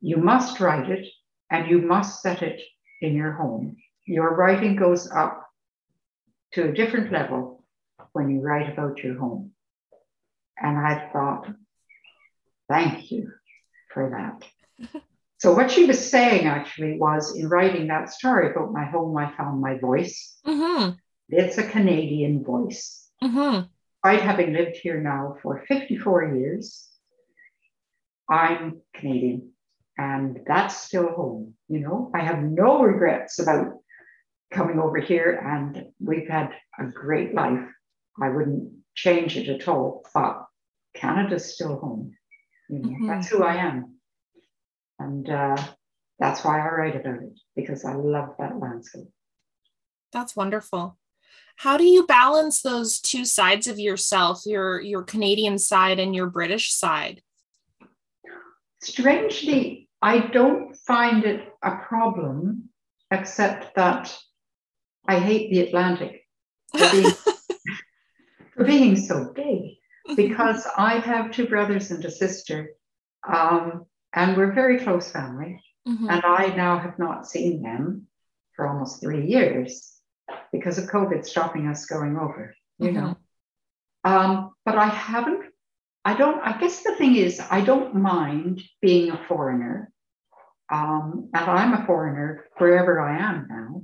You 0.00 0.16
must 0.16 0.60
write 0.60 0.90
it 0.90 1.06
and 1.50 1.70
you 1.70 1.80
must 1.80 2.20
set 2.22 2.42
it 2.42 2.60
in 3.00 3.14
your 3.14 3.32
home. 3.32 3.76
Your 4.06 4.34
writing 4.34 4.76
goes 4.76 5.10
up 5.10 5.46
to 6.52 6.68
a 6.68 6.72
different 6.72 7.12
level 7.12 7.64
when 8.12 8.30
you 8.30 8.40
write 8.40 8.72
about 8.72 8.98
your 9.02 9.18
home. 9.18 9.52
And 10.60 10.76
I 10.78 11.10
thought, 11.12 11.46
Thank 12.68 13.10
you 13.10 13.32
for 13.92 14.10
that. 14.10 14.90
so, 15.38 15.54
what 15.54 15.70
she 15.70 15.84
was 15.84 16.10
saying 16.10 16.46
actually 16.46 16.98
was 16.98 17.36
in 17.36 17.48
writing 17.48 17.88
that 17.88 18.10
story 18.10 18.50
about 18.50 18.72
my 18.72 18.84
home, 18.84 19.16
I 19.16 19.34
found 19.36 19.60
my 19.60 19.78
voice. 19.78 20.38
Mm-hmm. 20.46 20.92
It's 21.30 21.58
a 21.58 21.68
Canadian 21.68 22.44
voice. 22.44 23.08
Mm-hmm. 23.22 23.66
Despite 24.04 24.22
having 24.22 24.52
lived 24.52 24.76
here 24.76 25.00
now 25.00 25.36
for 25.42 25.64
54 25.66 26.36
years, 26.36 26.88
I'm 28.30 28.80
Canadian 28.94 29.52
and 29.98 30.38
that's 30.46 30.76
still 30.76 31.08
home. 31.08 31.54
You 31.68 31.80
know, 31.80 32.10
I 32.14 32.20
have 32.20 32.42
no 32.42 32.82
regrets 32.82 33.40
about 33.40 33.74
coming 34.50 34.78
over 34.78 34.98
here 34.98 35.32
and 35.32 35.86
we've 36.00 36.28
had 36.28 36.52
a 36.78 36.84
great 36.84 37.34
life. 37.34 37.68
I 38.22 38.30
wouldn't 38.30 38.72
change 38.94 39.36
it 39.36 39.48
at 39.48 39.68
all, 39.68 40.04
but 40.14 40.46
Canada's 40.94 41.52
still 41.54 41.78
home. 41.78 42.16
Mm-hmm. 42.70 43.06
That's 43.06 43.28
who 43.28 43.42
I 43.42 43.56
am. 43.56 43.96
And 44.98 45.28
uh, 45.28 45.56
that's 46.18 46.44
why 46.44 46.60
I 46.60 46.70
write 46.70 46.96
about 46.96 47.22
it 47.22 47.38
because 47.54 47.84
I 47.84 47.94
love 47.94 48.34
that 48.38 48.58
landscape. 48.58 49.08
That's 50.12 50.34
wonderful. 50.34 50.98
How 51.56 51.76
do 51.76 51.84
you 51.84 52.06
balance 52.06 52.62
those 52.62 53.00
two 53.00 53.24
sides 53.24 53.66
of 53.66 53.78
yourself, 53.78 54.42
your 54.46 54.80
your 54.80 55.02
Canadian 55.02 55.58
side 55.58 55.98
and 55.98 56.14
your 56.14 56.28
British 56.28 56.72
side? 56.72 57.22
Strangely, 58.80 59.88
I 60.00 60.20
don't 60.20 60.76
find 60.76 61.24
it 61.24 61.52
a 61.62 61.76
problem, 61.76 62.68
except 63.10 63.74
that 63.74 64.16
I 65.06 65.18
hate 65.18 65.50
the 65.50 65.60
Atlantic 65.60 66.24
for 66.76 66.90
being, 66.92 67.10
for 68.54 68.64
being 68.64 68.96
so 68.96 69.32
big 69.34 69.77
because 70.16 70.66
I 70.76 70.98
have 70.98 71.30
two 71.30 71.46
brothers 71.46 71.90
and 71.90 72.04
a 72.04 72.10
sister, 72.10 72.70
um, 73.26 73.86
and 74.14 74.36
we're 74.36 74.52
very 74.52 74.78
close 74.80 75.10
family. 75.10 75.60
Mm-hmm. 75.86 76.10
And 76.10 76.24
I 76.24 76.54
now 76.54 76.78
have 76.78 76.98
not 76.98 77.26
seen 77.26 77.62
them 77.62 78.08
for 78.54 78.66
almost 78.66 79.00
three 79.00 79.26
years 79.26 79.94
because 80.52 80.78
of 80.78 80.90
COVID 80.90 81.24
stopping 81.24 81.66
us 81.68 81.86
going 81.86 82.16
over, 82.16 82.54
you 82.78 82.88
mm-hmm. 82.88 82.96
know. 82.96 83.16
Um, 84.04 84.52
but 84.64 84.76
I 84.76 84.86
haven't, 84.86 85.44
I 86.04 86.14
don't, 86.14 86.40
I 86.40 86.58
guess 86.58 86.82
the 86.82 86.94
thing 86.96 87.16
is, 87.16 87.40
I 87.50 87.62
don't 87.62 87.94
mind 87.94 88.62
being 88.82 89.10
a 89.10 89.24
foreigner. 89.28 89.90
Um, 90.70 91.30
and 91.32 91.44
I'm 91.50 91.72
a 91.72 91.86
foreigner 91.86 92.44
wherever 92.58 93.00
I 93.00 93.18
am 93.18 93.46
now 93.48 93.82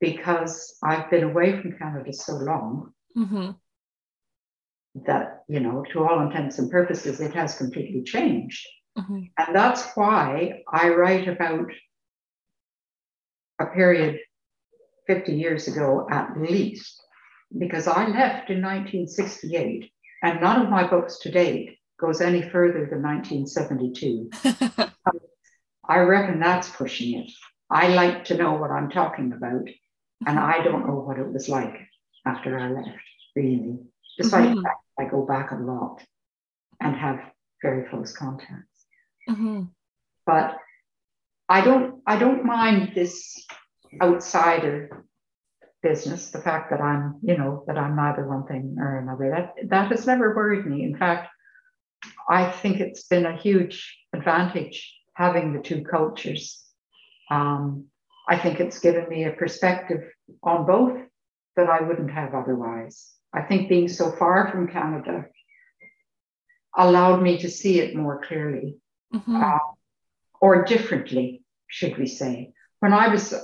because 0.00 0.76
I've 0.82 1.08
been 1.10 1.22
away 1.22 1.60
from 1.60 1.78
Canada 1.78 2.12
so 2.12 2.34
long 2.34 2.92
mm-hmm. 3.16 3.50
That, 4.94 5.44
you 5.48 5.60
know, 5.60 5.84
to 5.92 6.04
all 6.04 6.20
intents 6.20 6.58
and 6.58 6.70
purposes, 6.70 7.20
it 7.20 7.34
has 7.34 7.56
completely 7.56 8.02
changed. 8.02 8.66
Mm-hmm. 8.98 9.20
And 9.38 9.56
that's 9.56 9.90
why 9.94 10.62
I 10.70 10.90
write 10.90 11.28
about 11.28 11.70
a 13.58 13.66
period 13.66 14.18
50 15.06 15.32
years 15.32 15.68
ago 15.68 16.06
at 16.10 16.36
least, 16.38 17.02
because 17.58 17.86
I 17.86 18.06
left 18.06 18.50
in 18.50 18.62
1968, 18.62 19.90
and 20.22 20.40
none 20.40 20.62
of 20.62 20.70
my 20.70 20.86
books 20.86 21.18
to 21.20 21.30
date 21.30 21.78
goes 22.00 22.20
any 22.20 22.42
further 22.42 22.86
than 22.86 23.02
1972. 23.02 24.30
I 25.88 25.98
reckon 25.98 26.40
that's 26.40 26.68
pushing 26.70 27.20
it. 27.20 27.30
I 27.70 27.88
like 27.88 28.24
to 28.26 28.36
know 28.36 28.52
what 28.54 28.70
I'm 28.70 28.90
talking 28.90 29.32
about, 29.32 29.68
and 30.26 30.38
I 30.38 30.62
don't 30.62 30.86
know 30.86 31.00
what 31.00 31.18
it 31.18 31.32
was 31.32 31.48
like 31.48 31.76
after 32.26 32.58
I 32.58 32.70
left, 32.70 32.98
really, 33.34 33.78
despite 34.18 34.44
mm-hmm. 34.44 34.56
the 34.56 34.62
fact 34.62 34.81
I 35.02 35.10
go 35.10 35.24
back 35.26 35.50
a 35.50 35.56
lot 35.56 36.02
and 36.80 36.96
have 36.96 37.20
very 37.62 37.88
close 37.88 38.12
contacts. 38.14 38.86
Mm-hmm. 39.28 39.64
But 40.26 40.56
I 41.48 41.60
don't 41.60 42.02
I 42.06 42.18
don't 42.18 42.44
mind 42.44 42.92
this 42.94 43.44
outsider 44.00 45.04
business, 45.82 46.30
the 46.30 46.40
fact 46.40 46.70
that 46.70 46.80
I'm, 46.80 47.18
you 47.22 47.36
know, 47.36 47.64
that 47.66 47.76
I'm 47.76 47.96
neither 47.96 48.26
one 48.26 48.46
thing 48.46 48.76
or 48.78 48.98
another. 48.98 49.30
That 49.30 49.68
that 49.68 49.90
has 49.90 50.06
never 50.06 50.34
worried 50.34 50.66
me. 50.66 50.84
In 50.84 50.96
fact, 50.96 51.28
I 52.28 52.50
think 52.50 52.80
it's 52.80 53.04
been 53.08 53.26
a 53.26 53.36
huge 53.36 53.98
advantage 54.14 54.94
having 55.14 55.52
the 55.52 55.60
two 55.60 55.82
cultures. 55.84 56.62
Um, 57.30 57.86
I 58.28 58.38
think 58.38 58.60
it's 58.60 58.78
given 58.78 59.08
me 59.08 59.24
a 59.24 59.32
perspective 59.32 60.02
on 60.42 60.66
both 60.66 60.98
that 61.56 61.68
I 61.68 61.82
wouldn't 61.82 62.10
have 62.10 62.34
otherwise. 62.34 63.12
I 63.34 63.42
think 63.42 63.68
being 63.68 63.88
so 63.88 64.12
far 64.12 64.50
from 64.50 64.68
Canada 64.68 65.26
allowed 66.76 67.22
me 67.22 67.38
to 67.38 67.48
see 67.48 67.80
it 67.80 67.94
more 67.94 68.22
clearly 68.26 68.76
mm-hmm. 69.14 69.36
uh, 69.36 69.58
or 70.40 70.64
differently, 70.64 71.42
should 71.66 71.96
we 71.98 72.06
say. 72.06 72.52
When 72.80 72.92
I 72.92 73.08
was 73.08 73.34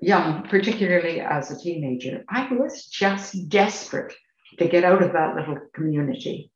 young, 0.00 0.48
particularly 0.48 1.20
as 1.20 1.50
a 1.50 1.58
teenager, 1.58 2.24
I 2.28 2.52
was 2.52 2.86
just 2.86 3.48
desperate 3.48 4.14
to 4.58 4.68
get 4.68 4.84
out 4.84 5.02
of 5.02 5.12
that 5.12 5.36
little 5.36 5.58
community, 5.74 6.50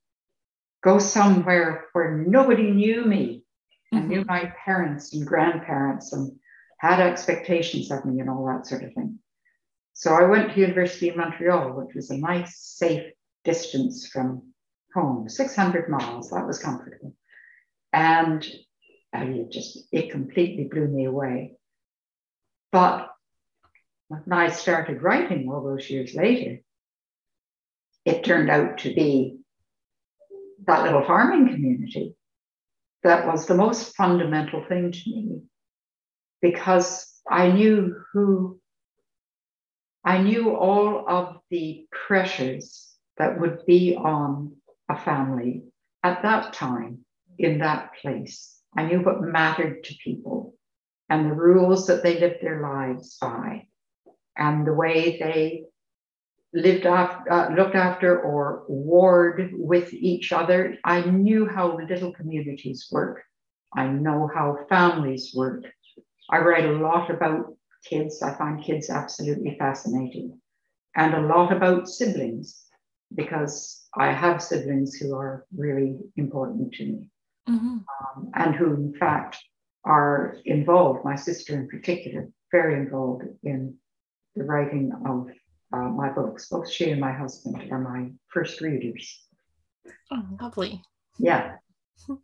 go 0.83 0.99
somewhere 0.99 1.87
where 1.93 2.25
nobody 2.27 2.71
knew 2.71 3.05
me 3.05 3.45
and 3.93 4.03
mm-hmm. 4.03 4.11
knew 4.11 4.25
my 4.25 4.53
parents 4.65 5.15
and 5.15 5.27
grandparents 5.27 6.13
and 6.13 6.33
had 6.79 7.01
expectations 7.01 7.91
of 7.91 8.05
me 8.05 8.21
and 8.21 8.29
all 8.29 8.47
that 8.47 8.67
sort 8.67 8.83
of 8.83 8.93
thing. 8.93 9.19
So 9.99 10.13
I 10.13 10.25
went 10.25 10.53
to 10.53 10.61
University 10.61 11.09
of 11.09 11.17
Montreal, 11.17 11.73
which 11.73 11.95
was 11.95 12.11
a 12.11 12.19
nice, 12.19 12.59
safe 12.59 13.15
distance 13.45 14.07
from 14.07 14.53
home, 14.95 15.27
600 15.27 15.89
miles. 15.89 16.29
That 16.29 16.47
was 16.47 16.59
comfortable. 16.59 17.15
And 17.95 18.47
I 19.15 19.25
it 19.25 19.51
just, 19.51 19.89
it 19.93 20.11
completely 20.11 20.65
blew 20.65 20.87
me 20.87 21.07
away. 21.07 21.55
But 22.73 23.09
when 24.09 24.31
I 24.31 24.51
started 24.51 25.01
writing 25.01 25.49
all 25.49 25.65
those 25.65 25.89
years 25.89 26.15
later, 26.15 26.61
it 28.05 28.23
turned 28.23 28.51
out 28.51 28.77
to 28.79 28.95
be 28.95 29.39
that 30.67 30.83
little 30.83 31.07
farming 31.07 31.49
community 31.55 32.15
that 33.03 33.27
was 33.27 33.47
the 33.47 33.55
most 33.55 33.97
fundamental 33.97 34.63
thing 34.69 34.93
to 34.93 35.11
me 35.11 35.41
because 36.43 37.19
I 37.31 37.51
knew 37.51 37.97
who, 38.13 38.61
I 40.07 40.23
knew 40.23 40.55
all 40.55 41.05
of 41.09 41.41
the 41.51 41.89
pressures 41.91 42.95
that 43.19 43.41
would 43.41 43.67
be 43.67 43.97
on 43.97 44.55
a 44.89 44.97
family 44.97 45.65
at 46.05 46.23
that 46.23 46.53
time 46.53 47.05
in 47.41 47.59
that 47.59 47.91
place. 48.01 48.61
I 48.77 48.85
knew 48.85 49.01
what 49.01 49.21
mattered 49.21 49.83
to 49.83 49.95
people 50.05 50.55
and 51.11 51.27
the 51.27 51.35
rules 51.35 51.89
that 51.89 52.05
they 52.05 52.21
lived 52.21 52.37
their 52.41 52.63
lives 52.63 53.19
by 53.21 53.67
and 54.37 54.65
the 54.65 54.75
way 54.75 55.19
they 55.19 55.65
lived 56.53 56.87
after, 56.87 57.33
uh, 57.33 57.55
looked 57.57 57.75
after 57.75 58.23
or 58.23 58.65
warred 58.69 59.51
with 59.55 59.93
each 59.93 60.33
other. 60.33 60.79
I 60.85 61.01
knew 61.01 61.49
how 61.49 61.77
little 61.79 62.13
communities 62.13 62.89
work. 62.93 63.25
I 63.75 63.89
know 63.89 64.31
how 64.33 64.67
families 64.69 65.35
work. 65.35 65.65
I 66.31 66.39
write 66.39 66.65
a 66.65 66.79
lot 66.79 67.11
about 67.11 67.57
kids. 67.89 68.23
I 68.23 68.35
find 68.35 68.63
kids 68.63 68.91
absolutely 68.91 69.57
fascinating, 69.59 70.41
and 70.95 71.15
a 71.15 71.27
lot 71.27 71.53
about 71.53 71.89
siblings 71.89 72.67
because 73.15 73.87
I 73.95 74.13
have 74.13 74.43
siblings 74.43 74.95
who 74.95 75.15
are 75.15 75.47
really 75.57 75.99
important 76.17 76.73
to 76.75 76.85
me 76.85 77.11
mm-hmm. 77.49 77.79
um, 77.79 78.31
and 78.35 78.55
who, 78.55 78.75
in 78.75 78.95
fact, 78.99 79.39
are 79.85 80.37
involved, 80.45 81.05
my 81.05 81.15
sister 81.15 81.55
in 81.55 81.69
particular, 81.69 82.29
very 82.51 82.75
involved 82.75 83.25
in 83.45 83.77
the 84.35 84.45
writing 84.45 84.93
of 85.07 85.29
uh, 85.73 85.89
my 85.89 86.11
books. 86.11 86.49
Both 86.49 86.71
she 86.71 86.91
and 86.91 87.01
my 87.01 87.13
husband 87.13 87.71
are 87.71 87.79
my 87.79 88.11
first 88.29 88.61
readers. 88.61 89.25
Oh, 90.11 90.23
lovely. 90.41 90.83
Yeah. 91.19 91.57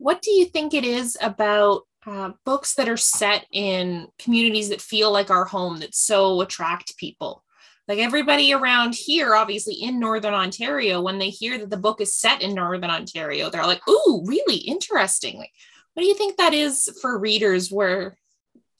What 0.00 0.22
do 0.22 0.30
you 0.30 0.44
think 0.44 0.74
it 0.74 0.84
is 0.84 1.18
about 1.20 1.82
uh, 2.06 2.32
books 2.44 2.74
that 2.74 2.88
are 2.88 2.96
set 2.96 3.46
in 3.52 4.08
communities 4.18 4.68
that 4.68 4.80
feel 4.80 5.12
like 5.12 5.30
our 5.30 5.44
home 5.44 5.78
that 5.80 5.94
so 5.94 6.40
attract 6.40 6.96
people? 6.96 7.44
Like 7.88 7.98
everybody 7.98 8.52
around 8.52 8.94
here, 8.94 9.34
obviously 9.34 9.74
in 9.74 9.98
Northern 9.98 10.34
Ontario, 10.34 11.00
when 11.00 11.18
they 11.18 11.30
hear 11.30 11.58
that 11.58 11.70
the 11.70 11.76
book 11.78 12.02
is 12.02 12.14
set 12.14 12.42
in 12.42 12.54
Northern 12.54 12.90
Ontario, 12.90 13.48
they're 13.48 13.66
like, 13.66 13.86
"Ooh, 13.88 14.22
really 14.26 14.56
interesting!" 14.56 15.38
Like, 15.38 15.52
what 15.94 16.02
do 16.02 16.08
you 16.08 16.14
think 16.14 16.36
that 16.36 16.52
is 16.52 16.90
for 17.00 17.18
readers 17.18 17.72
where 17.72 18.18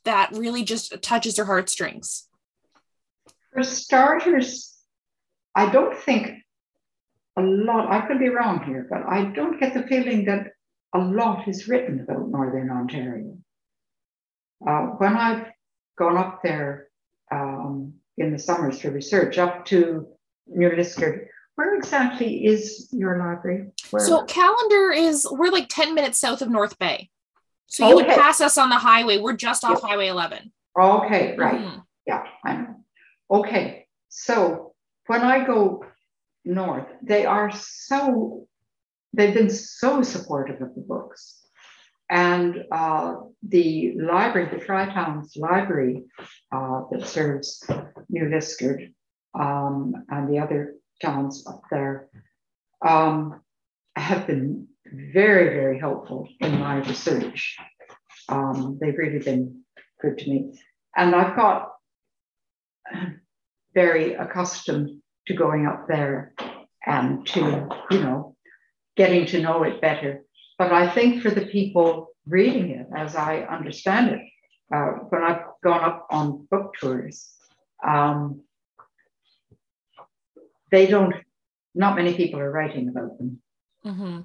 that 0.05 0.31
really 0.33 0.63
just 0.63 1.03
touches 1.03 1.37
their 1.37 1.47
heartstrings? 1.47 2.29
For 3.53 3.63
starters, 3.63 4.77
I 5.55 5.71
don't 5.71 5.97
think 5.97 6.45
a 7.37 7.43
lot. 7.43 7.91
I 7.91 8.07
could 8.07 8.19
be 8.19 8.29
wrong 8.29 8.63
here, 8.65 8.87
but 8.91 9.03
I 9.09 9.25
don't 9.25 9.59
get 9.59 9.73
the 9.73 9.85
feeling 9.85 10.27
that 10.27 10.53
a 10.95 10.99
lot 10.99 11.49
is 11.49 11.69
written 11.69 12.01
about 12.01 12.29
Northern 12.29 12.71
Ontario. 12.71 13.37
Uh, 14.67 14.87
when 14.99 15.17
I've 15.17 15.47
gone 15.97 16.17
up 16.17 16.43
there 16.43 16.89
um, 17.31 17.95
in 18.17 18.33
the 18.33 18.39
summers 18.39 18.81
for 18.81 18.91
research 18.91 19.39
up 19.39 19.65
to 19.67 20.09
New 20.47 20.71
Liskeard. 20.71 21.27
Where 21.55 21.75
exactly 21.75 22.47
is 22.47 22.89
your 22.93 23.19
library? 23.19 23.69
Where? 23.91 24.05
So 24.05 24.25
Callander 24.25 24.93
is 24.93 25.27
we're 25.31 25.51
like 25.51 25.69
10 25.69 25.95
minutes 25.95 26.19
south 26.19 26.41
of 26.43 26.51
North 26.51 26.79
Bay. 26.79 27.11
So 27.67 27.89
you 27.89 27.97
would 27.97 28.07
pass 28.07 28.41
us 28.41 28.57
on 28.57 28.71
the 28.71 28.77
highway. 28.77 29.19
We're 29.19 29.37
just 29.37 29.65
off. 29.65 29.83
Highway 29.83 30.09
11. 30.09 30.53
Okay, 30.81 31.37
right. 31.37 31.61
Mm-hmm. 31.61 31.79
Yeah, 32.07 32.25
I 32.45 32.57
know. 32.57 32.77
Okay. 33.31 33.87
So 34.09 34.73
when 35.07 35.21
I 35.21 35.45
go 35.45 35.85
north, 36.45 36.87
they 37.03 37.27
are 37.27 37.51
so 37.53 38.48
they've 39.13 39.35
been 39.35 39.51
so 39.51 40.03
supportive 40.03 40.61
of 40.61 40.75
the 40.75 40.81
books. 40.81 41.41
And 42.11 42.65
uh, 42.73 43.17
the 43.47 43.95
library, 44.01 44.49
the 44.51 44.65
Tri 44.65 44.87
Towns 44.87 45.37
Library 45.37 46.05
uh, 46.51 46.83
that 46.91 47.07
serves 47.07 47.63
New 48.09 48.25
Liskeard 48.25 48.95
um, 49.39 49.93
and 50.09 50.29
the 50.29 50.39
other 50.39 50.75
towns 51.03 51.47
up 51.47 51.63
there, 51.71 52.09
um, 52.87 53.43
have 53.95 54.27
been 54.27 54.69
very, 54.87 55.55
very 55.55 55.79
helpful 55.79 56.29
in 56.41 56.59
my 56.59 56.77
research. 56.77 57.57
Um, 58.29 58.79
they've 58.81 58.97
really 58.97 59.19
been 59.19 59.63
good 60.01 60.19
to 60.19 60.31
me. 60.31 60.59
And 60.97 61.15
I've 61.15 61.37
got 61.37 61.73
very 63.75 64.15
accustomed 64.15 65.03
to 65.27 65.35
going 65.35 65.67
up 65.67 65.89
there 65.89 66.35
and 66.87 67.27
to, 67.27 67.69
you 67.91 68.01
know, 68.01 68.37
getting 68.99 69.25
to 69.27 69.41
know 69.41 69.63
it 69.63 69.81
better. 69.81 70.25
But 70.59 70.73
I 70.73 70.91
think 70.91 71.23
for 71.23 71.31
the 71.31 71.47
people 71.47 72.09
reading 72.27 72.71
it, 72.71 72.87
as 72.95 73.15
I 73.15 73.43
understand 73.43 74.11
it, 74.11 74.21
uh, 74.75 74.91
when 75.09 75.23
I've 75.23 75.45
gone 75.65 75.85
up 75.91 76.09
on 76.11 76.47
book 76.51 76.75
tours, 76.79 77.33
um, 77.87 78.43
they 80.71 80.87
don't, 80.87 81.15
not 81.75 81.97
many 81.97 82.13
people 82.15 82.41
are 82.41 82.51
writing 82.51 82.89
about 82.89 83.17
them. 83.17 83.41
Mm-hmm. 83.87 84.21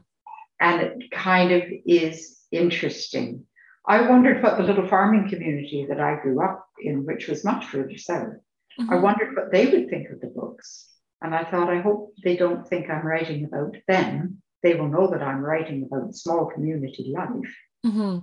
And 0.60 0.82
it 0.82 1.12
kind 1.12 1.52
of 1.52 1.64
is 1.86 2.40
interesting. 2.52 3.46
I 3.88 4.10
wondered 4.10 4.42
what 4.42 4.58
the 4.58 4.64
little 4.64 4.88
farming 4.88 5.30
community 5.30 5.86
that 5.88 6.00
I 6.00 6.22
grew 6.22 6.44
up 6.44 6.66
in, 6.82 7.06
which 7.06 7.28
was 7.28 7.46
much 7.46 7.66
further 7.66 7.98
south, 7.98 8.36
mm-hmm. 8.80 8.92
I 8.92 8.96
wondered 8.96 9.36
what 9.36 9.52
they 9.52 9.68
would 9.68 9.90
think 9.90 10.10
of 10.10 10.20
the 10.20 10.28
books. 10.28 10.90
And 11.22 11.34
I 11.34 11.44
thought, 11.50 11.70
I 11.70 11.80
hope 11.80 12.14
they 12.24 12.36
don't 12.36 12.68
think 12.68 12.90
I'm 12.90 13.06
writing 13.06 13.46
about 13.46 13.78
them. 13.88 14.43
They 14.64 14.76
will 14.76 14.88
know 14.88 15.08
that 15.12 15.22
I'm 15.22 15.42
writing 15.42 15.84
about 15.84 16.16
small 16.16 16.46
community 16.46 17.14
life. 17.16 17.56
Mm-hmm. 17.86 18.20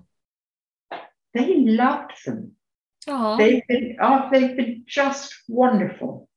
They 1.34 1.60
loved 1.60 2.12
them. 2.24 2.52
Aww. 3.06 3.38
They've 3.38 3.62
been, 3.68 3.96
oh, 4.00 4.28
they've 4.32 4.56
been 4.56 4.84
just 4.86 5.34
wonderful 5.48 6.28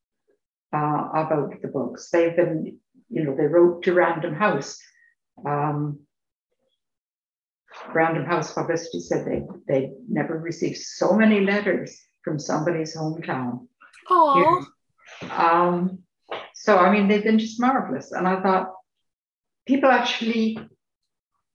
uh, 0.73 1.09
about 1.13 1.61
the 1.61 1.67
books. 1.67 2.09
They've 2.11 2.35
been, 2.35 2.77
you 3.09 3.23
know, 3.23 3.35
they 3.35 3.45
wrote 3.45 3.83
to 3.83 3.93
Random 3.93 4.35
House. 4.35 4.77
Um, 5.45 5.99
Random 7.93 8.25
House 8.25 8.53
Publicity 8.53 8.99
said 8.99 9.25
they 9.25 9.41
they 9.67 9.91
never 10.07 10.37
received 10.37 10.77
so 10.77 11.13
many 11.13 11.41
letters 11.41 11.99
from 12.23 12.39
somebody's 12.39 12.95
hometown. 12.95 13.67
Oh. 14.09 14.65
Um, 15.31 15.99
so 16.53 16.77
I 16.77 16.91
mean, 16.91 17.07
they've 17.07 17.23
been 17.23 17.39
just 17.39 17.59
marvelous, 17.59 18.11
and 18.11 18.27
I 18.27 18.41
thought 18.41 18.73
people 19.65 19.89
actually 19.89 20.57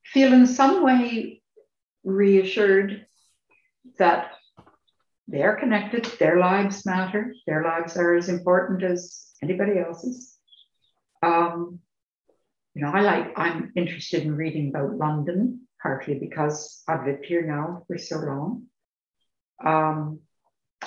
feel 0.04 0.32
in 0.32 0.46
some 0.46 0.82
way 0.82 1.42
reassured 2.04 3.06
that 3.98 4.32
they're 5.26 5.56
connected, 5.56 6.06
their 6.18 6.38
lives 6.38 6.86
matter, 6.86 7.34
their 7.46 7.62
lives 7.62 7.96
are 7.96 8.14
as 8.14 8.28
important 8.28 8.82
as 8.82 9.26
anybody 9.42 9.78
else's. 9.78 10.38
Um, 11.22 11.80
you 12.74 12.82
know, 12.82 12.90
I 12.90 13.00
like, 13.00 13.32
I'm 13.36 13.72
interested 13.76 14.22
in 14.22 14.34
reading 14.34 14.68
about 14.68 14.96
London, 14.96 15.66
partly 15.82 16.14
because 16.14 16.82
I've 16.88 17.06
lived 17.06 17.26
here 17.26 17.46
now 17.46 17.82
for 17.86 17.98
so 17.98 18.18
long. 18.18 18.64
Um, 19.64 20.20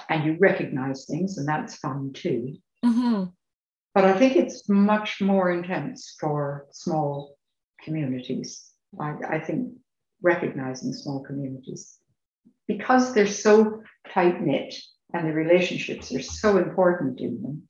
and 0.09 0.23
you 0.23 0.37
recognize 0.39 1.05
things, 1.05 1.37
and 1.37 1.47
that's 1.47 1.75
fun 1.75 2.13
too. 2.13 2.55
Mm-hmm. 2.83 3.25
But 3.93 4.05
I 4.05 4.17
think 4.17 4.35
it's 4.35 4.69
much 4.69 5.21
more 5.21 5.51
intense 5.51 6.15
for 6.19 6.67
small 6.71 7.35
communities. 7.83 8.69
I, 8.99 9.15
I 9.29 9.39
think 9.39 9.73
recognizing 10.21 10.93
small 10.93 11.21
communities 11.21 11.97
because 12.67 13.13
they're 13.13 13.27
so 13.27 13.83
tight 14.13 14.41
knit 14.41 14.75
and 15.13 15.27
the 15.27 15.33
relationships 15.33 16.13
are 16.13 16.21
so 16.21 16.57
important 16.57 17.19
in 17.19 17.41
them. 17.41 17.63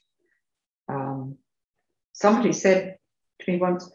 Um, 0.87 1.37
somebody 2.13 2.53
said 2.53 2.97
to 3.39 3.51
me 3.51 3.57
once 3.57 3.89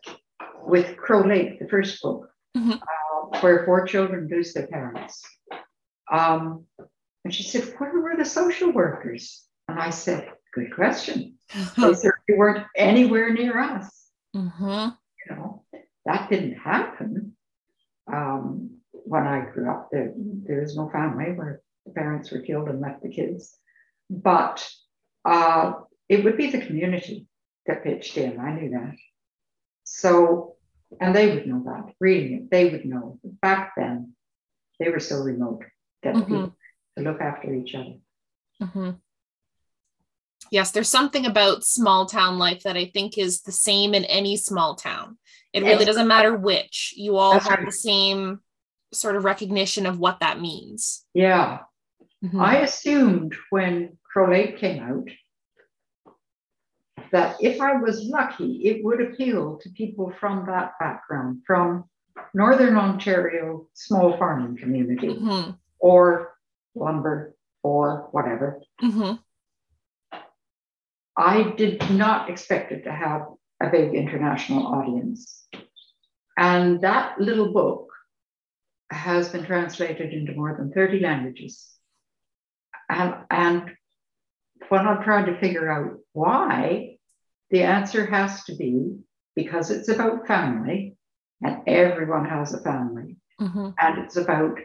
with 0.62 0.96
Crow 0.96 1.22
Lake, 1.22 1.60
the 1.60 1.68
first 1.68 2.02
book, 2.02 2.28
mm-hmm. 2.56 2.72
uh, 2.72 3.40
where 3.40 3.64
four 3.64 3.86
children 3.86 4.28
lose 4.30 4.52
their 4.52 4.66
parents. 4.66 5.22
Um, 6.10 6.64
and 7.24 7.34
she 7.34 7.42
said, 7.42 7.74
Where 7.78 8.00
were 8.00 8.16
the 8.16 8.24
social 8.24 8.72
workers? 8.72 9.44
And 9.68 9.78
I 9.78 9.90
said, 9.90 10.28
Good 10.54 10.74
question. 10.74 11.35
They 11.54 11.64
certainly 11.94 12.36
weren't 12.36 12.66
anywhere 12.76 13.32
near 13.32 13.58
us. 13.58 13.90
Mm-hmm. 14.34 14.88
You 15.28 15.36
know, 15.36 15.64
that 16.04 16.30
didn't 16.30 16.54
happen. 16.54 17.36
Um, 18.12 18.78
when 18.92 19.26
I 19.26 19.40
grew 19.52 19.70
up, 19.70 19.88
there, 19.90 20.12
there 20.16 20.60
was 20.60 20.76
no 20.76 20.88
family 20.90 21.32
where 21.32 21.60
the 21.84 21.92
parents 21.92 22.30
were 22.30 22.40
killed 22.40 22.68
and 22.68 22.80
left 22.80 23.02
the 23.02 23.08
kids. 23.08 23.56
But 24.10 24.68
uh, 25.24 25.74
it 26.08 26.24
would 26.24 26.36
be 26.36 26.50
the 26.50 26.64
community 26.64 27.26
that 27.66 27.84
pitched 27.84 28.16
in. 28.16 28.38
I 28.38 28.52
knew 28.52 28.70
that. 28.70 28.94
So, 29.84 30.56
and 31.00 31.14
they 31.14 31.34
would 31.34 31.46
know 31.46 31.62
that. 31.66 31.94
Reading 32.00 32.34
it, 32.34 32.50
they 32.50 32.70
would 32.70 32.84
know. 32.84 33.18
Back 33.24 33.72
then, 33.76 34.12
they 34.78 34.90
were 34.90 35.00
so 35.00 35.20
remote 35.20 35.64
that 36.02 36.14
mm-hmm. 36.14 36.44
to 36.44 36.52
look 36.98 37.20
after 37.20 37.52
each 37.54 37.74
other. 37.74 37.94
Mm-hmm. 38.62 38.90
Yes, 40.50 40.70
there's 40.70 40.88
something 40.88 41.26
about 41.26 41.64
small 41.64 42.06
town 42.06 42.38
life 42.38 42.62
that 42.62 42.76
I 42.76 42.86
think 42.86 43.18
is 43.18 43.42
the 43.42 43.52
same 43.52 43.94
in 43.94 44.04
any 44.04 44.36
small 44.36 44.74
town. 44.74 45.18
It 45.52 45.62
really 45.62 45.84
doesn't 45.84 46.08
matter 46.08 46.36
which. 46.36 46.92
You 46.96 47.16
all 47.16 47.32
That's 47.32 47.48
have 47.48 47.58
right. 47.60 47.66
the 47.66 47.72
same 47.72 48.40
sort 48.92 49.16
of 49.16 49.24
recognition 49.24 49.86
of 49.86 49.98
what 49.98 50.20
that 50.20 50.40
means. 50.40 51.04
Yeah. 51.14 51.60
Mm-hmm. 52.24 52.40
I 52.40 52.58
assumed 52.60 53.34
when 53.50 53.96
Crow 54.02 54.30
Lake 54.30 54.58
came 54.58 54.82
out 54.82 55.08
that 57.12 57.36
if 57.40 57.60
I 57.60 57.74
was 57.76 58.02
lucky, 58.02 58.66
it 58.66 58.84
would 58.84 59.00
appeal 59.00 59.58
to 59.62 59.70
people 59.70 60.12
from 60.18 60.46
that 60.46 60.72
background, 60.80 61.42
from 61.46 61.84
Northern 62.34 62.76
Ontario 62.76 63.68
small 63.74 64.16
farming 64.18 64.56
community 64.56 65.08
mm-hmm. 65.08 65.52
or 65.78 66.34
lumber 66.74 67.34
or 67.62 68.08
whatever. 68.12 68.60
Mm-hmm. 68.82 69.14
I 71.16 71.54
did 71.56 71.90
not 71.90 72.28
expect 72.28 72.72
it 72.72 72.84
to 72.84 72.92
have 72.92 73.22
a 73.62 73.70
big 73.70 73.94
international 73.94 74.66
audience. 74.66 75.46
And 76.36 76.80
that 76.82 77.18
little 77.18 77.52
book 77.52 77.88
has 78.90 79.30
been 79.30 79.44
translated 79.46 80.12
into 80.12 80.34
more 80.34 80.54
than 80.56 80.72
30 80.72 81.00
languages. 81.00 81.70
And, 82.88 83.14
and 83.30 83.70
when 84.68 84.86
I'm 84.86 85.02
trying 85.02 85.26
to 85.26 85.40
figure 85.40 85.70
out 85.70 85.98
why, 86.12 86.98
the 87.50 87.62
answer 87.62 88.04
has 88.06 88.44
to 88.44 88.54
be 88.54 88.98
because 89.34 89.70
it's 89.70 89.88
about 89.88 90.26
family 90.26 90.96
and 91.42 91.62
everyone 91.66 92.26
has 92.26 92.52
a 92.52 92.60
family. 92.60 93.16
Mm-hmm. 93.40 93.70
And 93.80 93.98
it's 94.04 94.16
about 94.16 94.58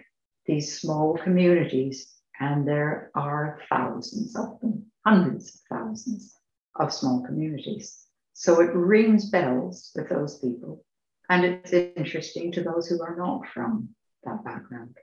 these 0.46 0.80
small 0.80 1.18
communities, 1.18 2.12
and 2.40 2.68
there 2.68 3.12
are 3.14 3.60
thousands 3.70 4.36
of 4.36 4.60
them, 4.60 4.86
hundreds 5.06 5.54
of 5.54 5.78
thousands 5.78 6.36
of 6.76 6.94
small 6.94 7.24
communities. 7.26 8.06
So 8.34 8.62
it 8.62 8.74
rings 8.74 9.30
bells 9.30 9.92
with 9.96 10.10
those 10.10 10.40
people. 10.40 10.84
And 11.30 11.46
it's 11.46 11.74
interesting 11.74 12.52
to 12.54 12.64
those 12.64 12.88
who 12.88 13.02
are 13.02 13.16
not 13.16 13.48
from 13.54 13.90
that 14.24 14.44
background. 14.44 14.98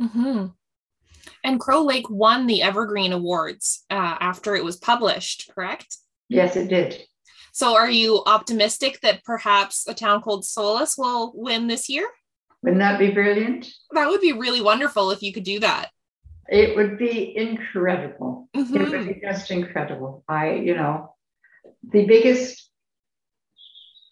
Mm-hmm. 0.00 0.46
And 1.44 1.60
Crow 1.60 1.82
Lake 1.82 2.08
won 2.10 2.46
the 2.46 2.62
Evergreen 2.62 3.12
Awards 3.12 3.84
uh, 3.90 4.16
after 4.20 4.54
it 4.54 4.64
was 4.64 4.76
published, 4.76 5.50
correct? 5.54 5.96
Yes, 6.28 6.56
it 6.56 6.68
did. 6.68 7.02
So, 7.52 7.76
are 7.76 7.90
you 7.90 8.22
optimistic 8.26 9.00
that 9.00 9.24
perhaps 9.24 9.86
a 9.88 9.94
town 9.94 10.22
called 10.22 10.44
Solace 10.44 10.96
will 10.96 11.32
win 11.34 11.66
this 11.66 11.88
year? 11.88 12.08
Wouldn't 12.62 12.80
that 12.80 12.98
be 12.98 13.10
brilliant? 13.10 13.68
That 13.92 14.08
would 14.08 14.20
be 14.20 14.32
really 14.32 14.60
wonderful 14.60 15.10
if 15.10 15.22
you 15.22 15.32
could 15.32 15.44
do 15.44 15.60
that. 15.60 15.90
It 16.50 16.74
would 16.74 16.98
be 16.98 17.36
incredible. 17.36 18.48
Mm-hmm. 18.56 18.76
It 18.76 18.90
would 18.90 19.06
be 19.06 19.20
just 19.20 19.52
incredible. 19.52 20.24
I, 20.28 20.54
you 20.54 20.74
know, 20.74 21.14
the 21.92 22.04
biggest, 22.06 22.68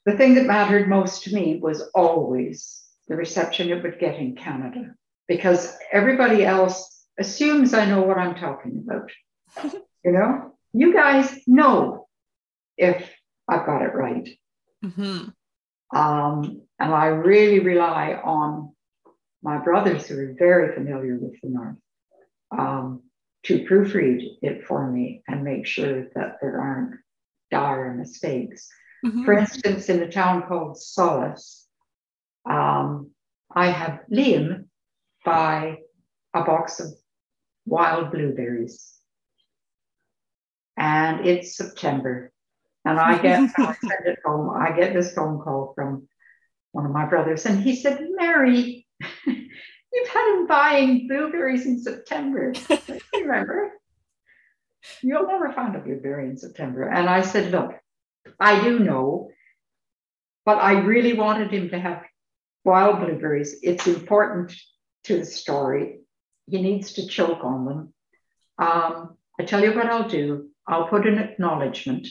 the 0.07 0.17
thing 0.17 0.37
that 0.37 0.47
mattered 0.47 0.89
most 0.89 1.25
to 1.25 1.35
me 1.35 1.59
was 1.61 1.83
always 1.95 2.81
the 3.09 3.17
reception 3.17 3.71
it 3.71 3.83
would 3.83 3.99
get 3.99 4.17
in 4.17 4.37
Canada 4.37 4.95
because 5.27 5.77
everybody 5.91 6.45
else 6.45 7.07
assumes 7.19 7.75
I 7.75 7.87
know 7.87 8.03
what 8.03 8.19
I'm 8.19 8.37
talking 8.37 8.85
about. 8.87 9.11
you 10.05 10.13
know, 10.13 10.55
you 10.73 10.93
guys 10.93 11.41
know 11.49 12.07
if 12.77 13.13
I've 13.49 13.67
got 13.67 13.83
it 13.83 13.95
right. 13.95 14.29
Mm-hmm. 14.85 15.97
Um, 15.99 16.63
and 16.79 16.95
I 16.95 17.07
really 17.07 17.59
rely 17.59 18.13
on 18.23 18.75
my 19.43 19.59
brothers 19.59 20.07
who 20.07 20.19
are 20.19 20.37
very 20.39 20.75
familiar 20.75 21.19
with 21.21 21.41
the 21.43 21.49
North 21.49 21.77
um, 22.57 23.03
to 23.45 23.65
proofread 23.65 24.39
it 24.43 24.67
for 24.67 24.91
me 24.91 25.23
and 25.29 25.45
make 25.45 25.67
sure 25.67 26.09
that 26.15 26.39
there 26.41 26.61
aren't 26.61 26.97
dire 27.51 27.95
mistakes. 27.95 28.69
Mm-hmm. 29.05 29.25
For 29.25 29.33
instance, 29.35 29.89
in 29.89 30.03
a 30.03 30.11
town 30.11 30.43
called 30.49 30.81
Solace, 30.81 31.67
um, 32.49 33.11
I 33.55 33.71
have 33.71 34.01
Liam 34.13 34.65
buy 35.25 35.79
a 36.35 36.43
box 36.43 36.81
of 36.81 36.89
wild 37.67 38.11
blueberries. 38.11 38.95
And 40.77 41.27
it's 41.27 41.57
September. 41.57 42.33
And 42.85 42.99
I 42.99 43.19
get, 43.19 43.51
I 43.59 43.75
send 43.75 44.07
it 44.07 44.19
home, 44.25 44.51
I 44.51 44.73
get 44.73 44.95
this 44.95 45.15
phone 45.15 45.41
call 45.41 45.73
from 45.75 46.09
one 46.73 46.87
of 46.87 46.93
my 46.93 47.07
brothers. 47.07 47.47
And 47.47 47.63
he 47.63 47.77
said, 47.77 48.07
Mary, 48.17 48.87
You've 49.93 50.09
had 50.09 50.35
him 50.35 50.47
buying 50.47 51.09
blueberries 51.09 51.67
in 51.67 51.81
September. 51.81 52.53
remember? 53.15 53.73
You'll 55.03 55.27
never 55.27 55.53
find 55.53 55.75
a 55.77 55.81
blueberry 55.81 56.29
in 56.29 56.37
September. 56.37 56.83
And 56.89 57.09
I 57.09 57.23
said, 57.23 57.51
Look, 57.53 57.73
I 58.39 58.63
do 58.63 58.79
know, 58.79 59.31
but 60.45 60.59
I 60.59 60.81
really 60.81 61.15
wanted 61.15 61.51
him 61.51 61.71
to 61.71 61.79
have 61.79 62.05
wild 62.65 63.01
blueberries. 63.01 63.59
It's 63.63 63.87
important 63.87 64.53
to 65.05 65.19
the 65.19 65.25
story. 65.25 66.01
He 66.47 66.63
needs 66.63 66.95
to 66.95 67.07
choke 67.07 67.45
on 67.45 67.65
them. 67.65 67.95
Um, 68.59 69.17
I 69.39 69.45
tell 69.45 69.63
you 69.63 69.75
what 69.75 69.87
I'll 69.87 70.09
do. 70.09 70.51
I'll 70.67 70.89
put 70.89 71.07
an 71.07 71.19
acknowledgement 71.19 72.07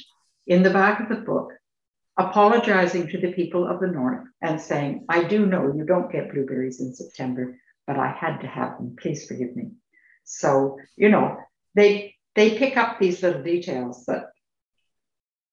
in 0.48 0.64
the 0.64 0.70
back 0.70 1.00
of 1.00 1.10
the 1.10 1.24
book, 1.24 1.52
apologizing 2.18 3.08
to 3.10 3.20
the 3.20 3.34
people 3.34 3.68
of 3.68 3.80
the 3.80 3.88
North 3.88 4.26
and 4.42 4.60
saying, 4.60 5.06
I 5.10 5.24
do 5.24 5.46
know 5.46 5.74
you 5.76 5.86
don't 5.86 6.12
get 6.12 6.32
blueberries 6.32 6.80
in 6.80 6.96
September, 6.96 7.60
but 7.88 7.98
I 7.98 8.12
had 8.12 8.42
to 8.42 8.48
have 8.48 8.78
them. 8.78 8.96
Please 9.02 9.26
forgive 9.26 9.56
me. 9.56 9.72
So, 10.26 10.78
you 10.98 11.10
know, 11.10 11.38
they 11.74 12.16
they 12.36 12.58
pick 12.58 12.78
up 12.78 13.00
these 13.00 13.24
little 13.24 13.42
details 13.42 14.06
that, 14.06 14.26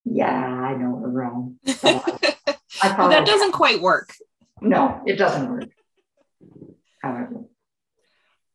yeah, 0.05 0.27
I 0.29 0.75
know 0.77 0.91
we're 0.91 1.09
wrong. 1.09 1.57
I, 1.67 2.03
I 2.83 3.09
that 3.09 3.25
doesn't 3.25 3.53
quite 3.53 3.81
work. 3.81 4.13
No, 4.61 5.01
it 5.07 5.17
doesn't 5.17 5.49
work. 5.49 5.71
However. 7.01 7.45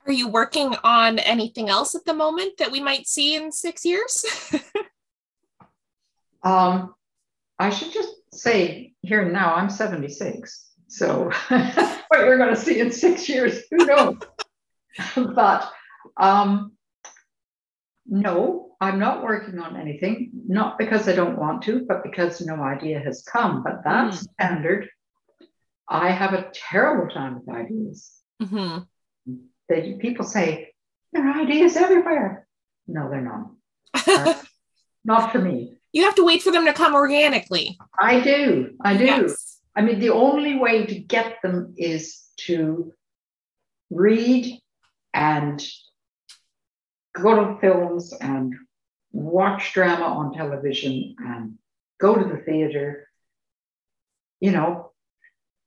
Are 0.06 0.14
you 0.14 0.28
working 0.28 0.76
on 0.84 1.20
anything 1.20 1.70
else 1.70 1.96
at 1.96 2.06
the 2.06 2.14
moment 2.14 2.58
that 2.58 2.72
we 2.72 2.80
might 2.82 3.08
see 3.08 3.36
in 3.36 3.52
six 3.52 3.86
years? 3.86 4.26
um, 6.44 6.96
I 7.60 7.70
should 7.70 7.94
just 7.94 8.10
say 8.34 8.94
here 9.02 9.22
and 9.22 9.34
now, 9.34 9.54
I'm 9.54 9.70
76. 9.70 10.69
So 10.90 11.32
what 11.50 12.02
we're 12.12 12.38
going 12.38 12.54
to 12.54 12.60
see 12.60 12.80
in 12.80 12.92
six 12.92 13.30
years, 13.30 13.62
who 13.70 13.86
knows? 13.86 14.18
but 15.36 15.72
um, 16.18 16.74
no, 18.08 18.72
I'm 18.82 18.98
not 18.98 19.24
working 19.24 19.60
on 19.60 19.78
anything, 19.78 20.32
not 20.48 20.80
because 20.80 21.08
I 21.08 21.14
don't 21.14 21.38
want 21.38 21.62
to, 21.64 21.86
but 21.88 22.04
because 22.04 22.42
no 22.42 22.56
idea 22.56 23.00
has 23.00 23.24
come. 23.24 23.62
But 23.64 23.84
that's 23.84 24.18
mm. 24.18 24.28
standard. 24.34 24.90
I 25.88 26.12
have 26.12 26.34
a 26.34 26.50
terrible 26.54 27.14
time 27.14 27.40
with 27.40 27.56
ideas. 27.56 28.12
Mm-hmm. 28.42 28.80
They, 29.70 29.94
people 30.00 30.26
say, 30.26 30.74
there 31.14 31.28
are 31.28 31.42
ideas 31.42 31.76
everywhere. 31.76 32.48
No, 32.88 33.10
they're 33.10 33.22
not. 33.22 34.44
not 35.06 35.32
for 35.32 35.40
me. 35.40 35.78
You 35.92 36.04
have 36.04 36.16
to 36.16 36.26
wait 36.26 36.42
for 36.42 36.52
them 36.52 36.66
to 36.66 36.74
come 36.74 36.94
organically. 36.96 37.78
I 38.00 38.20
do. 38.22 38.76
I 38.84 38.98
do. 38.98 39.06
Yes. 39.06 39.59
I 39.76 39.82
mean, 39.82 40.00
the 40.00 40.10
only 40.10 40.58
way 40.58 40.86
to 40.86 41.00
get 41.00 41.42
them 41.42 41.76
is 41.78 42.22
to 42.42 42.94
read 43.90 44.60
and 45.14 45.64
go 47.14 47.36
to 47.36 47.60
films 47.60 48.14
and 48.14 48.54
watch 49.12 49.74
drama 49.74 50.06
on 50.06 50.34
television 50.34 51.16
and 51.20 51.58
go 52.00 52.16
to 52.16 52.28
the 52.28 52.42
theater. 52.44 53.08
You 54.40 54.52
know, 54.52 54.92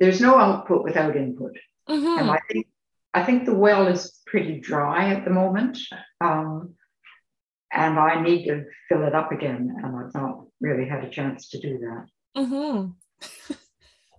there's 0.00 0.20
no 0.20 0.38
output 0.38 0.84
without 0.84 1.16
input. 1.16 1.56
Mm-hmm. 1.88 2.18
And 2.18 2.30
I 2.30 2.38
think 2.50 2.66
I 3.14 3.22
think 3.24 3.44
the 3.44 3.54
well 3.54 3.88
is 3.88 4.20
pretty 4.26 4.58
dry 4.60 5.10
at 5.10 5.24
the 5.24 5.30
moment. 5.30 5.78
Um, 6.20 6.74
and 7.70 7.98
I 7.98 8.22
need 8.22 8.46
to 8.46 8.64
fill 8.88 9.04
it 9.04 9.14
up 9.14 9.32
again. 9.32 9.76
And 9.82 9.96
I've 9.96 10.14
not 10.14 10.44
really 10.60 10.88
had 10.88 11.04
a 11.04 11.10
chance 11.10 11.50
to 11.50 11.60
do 11.60 11.78
that. 11.78 12.06
Mm-hmm. 12.36 13.54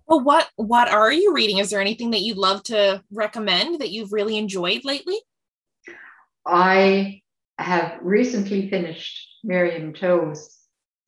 well, 0.06 0.20
what 0.20 0.48
what 0.56 0.88
are 0.88 1.12
you 1.12 1.32
reading? 1.32 1.58
Is 1.58 1.70
there 1.70 1.80
anything 1.80 2.10
that 2.10 2.20
you'd 2.20 2.36
love 2.36 2.62
to 2.64 3.02
recommend 3.10 3.80
that 3.80 3.90
you've 3.90 4.12
really 4.12 4.36
enjoyed 4.36 4.84
lately? 4.84 5.18
I 6.46 7.22
have 7.58 7.98
recently 8.02 8.68
finished 8.68 9.28
Miriam 9.42 9.92
Toews. 9.92 10.40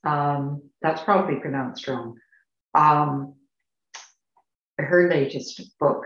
Um, 0.05 0.63
that's 0.81 1.03
probably 1.03 1.37
pronounced 1.37 1.87
wrong. 1.89 2.17
Um, 2.75 3.35
her 4.79 5.11
latest 5.11 5.79
book. 5.79 6.05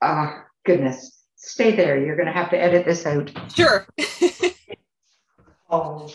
Uh, 0.00 0.40
goodness, 0.64 1.24
stay 1.36 1.76
there. 1.76 2.04
You're 2.04 2.16
going 2.16 2.26
to 2.26 2.32
have 2.32 2.50
to 2.50 2.60
edit 2.60 2.84
this 2.84 3.06
out. 3.06 3.30
Sure. 3.54 3.86
oh, 5.70 6.12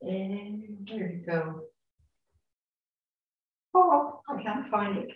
and 0.00 0.86
there 0.88 1.12
you 1.12 1.24
go. 1.26 1.62
Oh, 3.80 4.20
I 4.28 4.42
can't 4.42 4.70
find 4.70 4.98
it. 4.98 5.10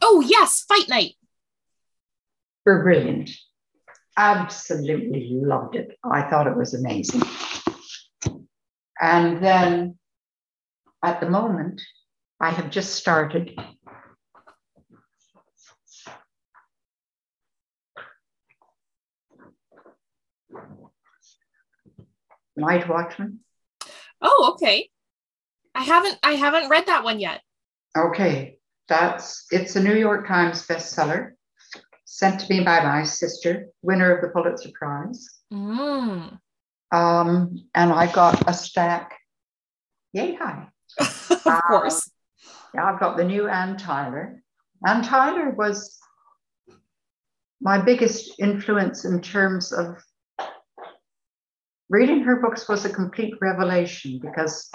Oh, 0.00 0.20
yes, 0.20 0.64
Fight 0.68 0.88
Night. 0.88 1.14
We're 2.64 2.82
brilliant 2.82 3.30
absolutely 4.18 5.30
loved 5.30 5.76
it. 5.76 5.96
I 6.04 6.28
thought 6.28 6.48
it 6.48 6.56
was 6.56 6.74
amazing. 6.74 7.22
And 9.00 9.42
then 9.42 9.96
at 11.04 11.20
the 11.20 11.30
moment, 11.30 11.80
I 12.40 12.50
have 12.50 12.70
just 12.70 12.96
started 12.96 13.56
Night 22.56 22.88
Watchman. 22.88 23.40
Oh, 24.20 24.52
okay. 24.54 24.90
I 25.74 25.82
haven't 25.82 26.18
I 26.22 26.32
haven't 26.32 26.70
read 26.70 26.86
that 26.86 27.04
one 27.04 27.20
yet. 27.20 27.40
Okay. 27.96 28.58
That's 28.88 29.46
it's 29.50 29.76
a 29.76 29.82
New 29.82 29.94
York 29.94 30.26
Times 30.26 30.66
bestseller 30.66 31.32
sent 32.18 32.40
to 32.40 32.52
me 32.52 32.64
by 32.64 32.82
my 32.82 33.04
sister, 33.04 33.68
winner 33.82 34.16
of 34.16 34.22
the 34.22 34.28
Pulitzer 34.28 34.70
Prize. 34.74 35.28
Mm. 35.52 36.38
Um, 36.90 37.68
and 37.74 37.92
I 37.92 38.10
got 38.10 38.50
a 38.50 38.52
stack. 38.52 39.16
Yay, 40.12 40.34
hi. 40.34 40.68
of 40.98 41.62
course. 41.68 42.10
Yeah, 42.74 42.86
I've 42.86 42.98
got 42.98 43.16
the 43.16 43.24
new 43.24 43.46
Anne 43.46 43.76
Tyler. 43.76 44.42
Anne 44.84 45.02
Tyler 45.04 45.50
was 45.50 45.96
my 47.60 47.78
biggest 47.80 48.32
influence 48.40 49.04
in 49.04 49.20
terms 49.20 49.72
of 49.72 50.02
reading 51.88 52.22
her 52.22 52.36
books 52.36 52.68
was 52.68 52.84
a 52.84 52.90
complete 52.90 53.34
revelation 53.40 54.18
because 54.20 54.70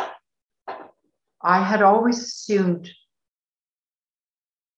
I 1.42 1.64
had 1.64 1.82
always 1.82 2.22
assumed 2.22 2.90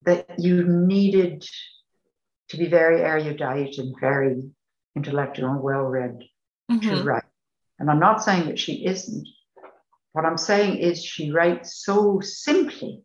that 0.04 0.40
you 0.40 0.64
needed 0.64 1.46
to 2.50 2.58
be 2.58 2.68
very 2.68 3.02
erudite 3.02 3.78
and 3.78 3.96
very 4.00 4.44
intellectual 4.96 5.50
and 5.50 5.62
well 5.62 5.84
read 5.84 6.20
mm-hmm. 6.72 6.90
to 6.90 7.04
write. 7.04 7.24
And 7.80 7.90
I'm 7.90 8.00
not 8.00 8.24
saying 8.24 8.48
that 8.48 8.60
she 8.60 8.86
isn't. 8.86 9.28
What 10.14 10.26
I'm 10.26 10.38
saying 10.38 10.78
is 10.78 11.04
she 11.04 11.32
writes 11.32 11.84
so 11.84 12.22
simply 12.22 13.04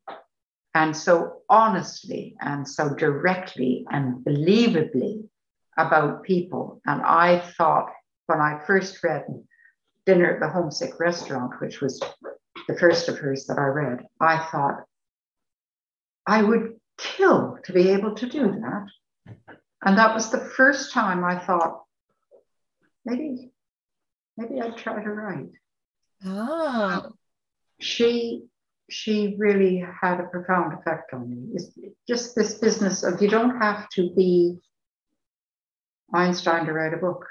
and 0.74 0.96
so 0.96 1.42
honestly 1.48 2.36
and 2.40 2.68
so 2.68 2.94
directly 2.94 3.84
and 3.90 4.24
believably 4.24 5.28
about 5.76 6.22
people. 6.22 6.80
And 6.86 7.02
I 7.02 7.40
thought 7.40 7.90
when 8.30 8.40
I 8.40 8.60
first 8.64 9.02
read 9.02 9.24
Dinner 10.06 10.34
at 10.34 10.40
the 10.40 10.48
Homesick 10.48 10.98
Restaurant, 11.00 11.60
which 11.60 11.80
was 11.80 12.00
the 12.68 12.78
first 12.78 13.08
of 13.08 13.18
hers 13.18 13.46
that 13.46 13.58
I 13.58 13.66
read, 13.66 14.06
I 14.20 14.38
thought 14.50 14.84
I 16.26 16.42
would 16.42 16.76
kill 16.96 17.58
to 17.64 17.72
be 17.72 17.90
able 17.90 18.14
to 18.14 18.28
do 18.28 18.52
that. 18.52 18.86
And 19.84 19.98
that 19.98 20.14
was 20.14 20.30
the 20.30 20.38
first 20.56 20.92
time 20.92 21.24
I 21.24 21.38
thought, 21.38 21.82
maybe, 23.04 23.50
maybe 24.36 24.60
I'd 24.60 24.76
try 24.76 25.02
to 25.02 25.10
write. 25.10 25.50
Ah. 26.24 27.08
She 27.80 28.44
she 28.90 29.36
really 29.38 29.84
had 30.02 30.20
a 30.20 30.24
profound 30.24 30.78
effect 30.78 31.14
on 31.14 31.30
me. 31.30 31.52
It's 31.54 31.70
just 32.08 32.34
this 32.34 32.54
business 32.54 33.04
of 33.04 33.22
you 33.22 33.28
don't 33.28 33.58
have 33.60 33.88
to 33.90 34.12
be 34.14 34.58
Einstein 36.12 36.66
to 36.66 36.72
write 36.72 36.92
a 36.92 36.96
book. 36.96 37.24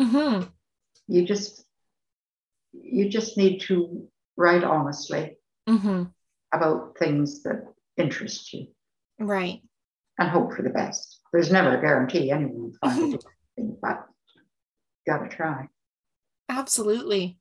Mm-hmm. 0.00 0.48
You 1.08 1.24
just 1.24 1.64
you 2.72 3.08
just 3.08 3.36
need 3.36 3.60
to 3.62 4.08
write 4.36 4.64
honestly 4.64 5.36
mm-hmm. 5.68 6.04
about 6.52 6.98
things 6.98 7.42
that 7.44 7.64
interest 7.96 8.52
you. 8.52 8.68
Right 9.18 9.62
and 10.18 10.28
hope 10.28 10.52
for 10.52 10.62
the 10.62 10.70
best. 10.70 11.20
There's 11.32 11.50
never 11.50 11.76
a 11.76 11.80
guarantee 11.80 12.30
anyone 12.30 12.54
will 12.62 12.72
find 12.80 13.02
anything, 13.56 13.76
but 13.80 14.06
gotta 15.06 15.28
try. 15.28 15.68
Absolutely. 16.48 17.38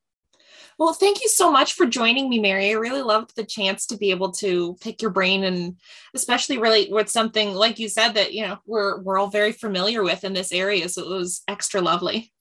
Well, 0.78 0.94
thank 0.94 1.24
you 1.24 1.30
so 1.30 1.50
much 1.52 1.74
for 1.74 1.86
joining 1.86 2.28
me, 2.28 2.40
Mary. 2.40 2.70
I 2.70 2.74
really 2.74 3.02
loved 3.02 3.36
the 3.36 3.46
chance 3.46 3.86
to 3.88 3.98
be 3.98 4.12
able 4.12 4.32
to 4.34 4.76
pick 4.82 5.02
your 5.02 5.12
brain 5.12 5.46
and 5.46 5.78
especially 6.14 6.58
relate 6.58 6.92
with 6.92 7.10
something 7.10 7.54
like 7.54 7.80
you 7.80 7.88
said 7.88 8.14
that 8.14 8.34
you 8.34 8.42
know 8.42 8.58
we're 8.66 9.02
we're 9.02 9.18
all 9.18 9.30
very 9.30 9.54
familiar 9.54 10.04
with 10.04 10.26
in 10.26 10.34
this 10.34 10.52
area. 10.52 10.90
So 10.90 11.04
it 11.04 11.10
was 11.10 11.44
extra 11.48 11.82
lovely. 11.82 12.34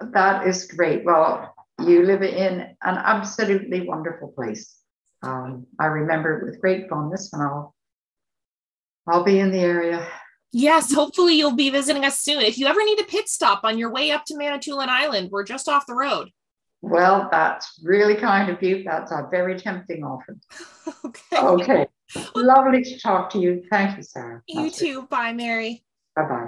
That 0.00 0.46
is 0.46 0.66
great. 0.66 1.04
Well, 1.04 1.54
you 1.86 2.04
live 2.04 2.22
in 2.22 2.60
an 2.60 2.76
absolutely 2.82 3.86
wonderful 3.86 4.28
place. 4.28 4.76
Um, 5.22 5.66
I 5.78 5.86
remember 5.86 6.38
it 6.38 6.46
with 6.46 6.60
great 6.60 6.88
fondness, 6.88 7.32
and 7.32 7.42
I'll 7.42 7.74
I'll 9.06 9.24
be 9.24 9.38
in 9.38 9.50
the 9.50 9.58
area. 9.58 10.06
Yes, 10.52 10.92
hopefully 10.92 11.34
you'll 11.34 11.54
be 11.54 11.70
visiting 11.70 12.04
us 12.04 12.20
soon. 12.20 12.40
If 12.40 12.58
you 12.58 12.66
ever 12.66 12.82
need 12.84 13.00
a 13.00 13.04
pit 13.04 13.28
stop 13.28 13.60
on 13.64 13.78
your 13.78 13.92
way 13.92 14.10
up 14.10 14.24
to 14.26 14.36
Manitoulin 14.36 14.88
Island, 14.88 15.30
we're 15.30 15.44
just 15.44 15.68
off 15.68 15.86
the 15.86 15.94
road. 15.94 16.30
Well, 16.82 17.28
that's 17.30 17.80
really 17.84 18.14
kind 18.14 18.50
of 18.50 18.62
you. 18.62 18.82
That's 18.84 19.12
a 19.12 19.28
very 19.30 19.58
tempting 19.58 20.02
offer. 20.02 20.38
okay. 21.04 21.38
Okay. 21.38 21.86
Lovely 22.34 22.82
to 22.82 22.98
talk 22.98 23.30
to 23.30 23.38
you. 23.38 23.62
Thank 23.70 23.96
you, 23.96 24.02
Sarah. 24.02 24.42
You 24.48 24.64
That's 24.64 24.78
too. 24.78 25.02
Bye, 25.02 25.32
Mary. 25.32 25.84
Bye 26.16 26.22
bye. 26.22 26.46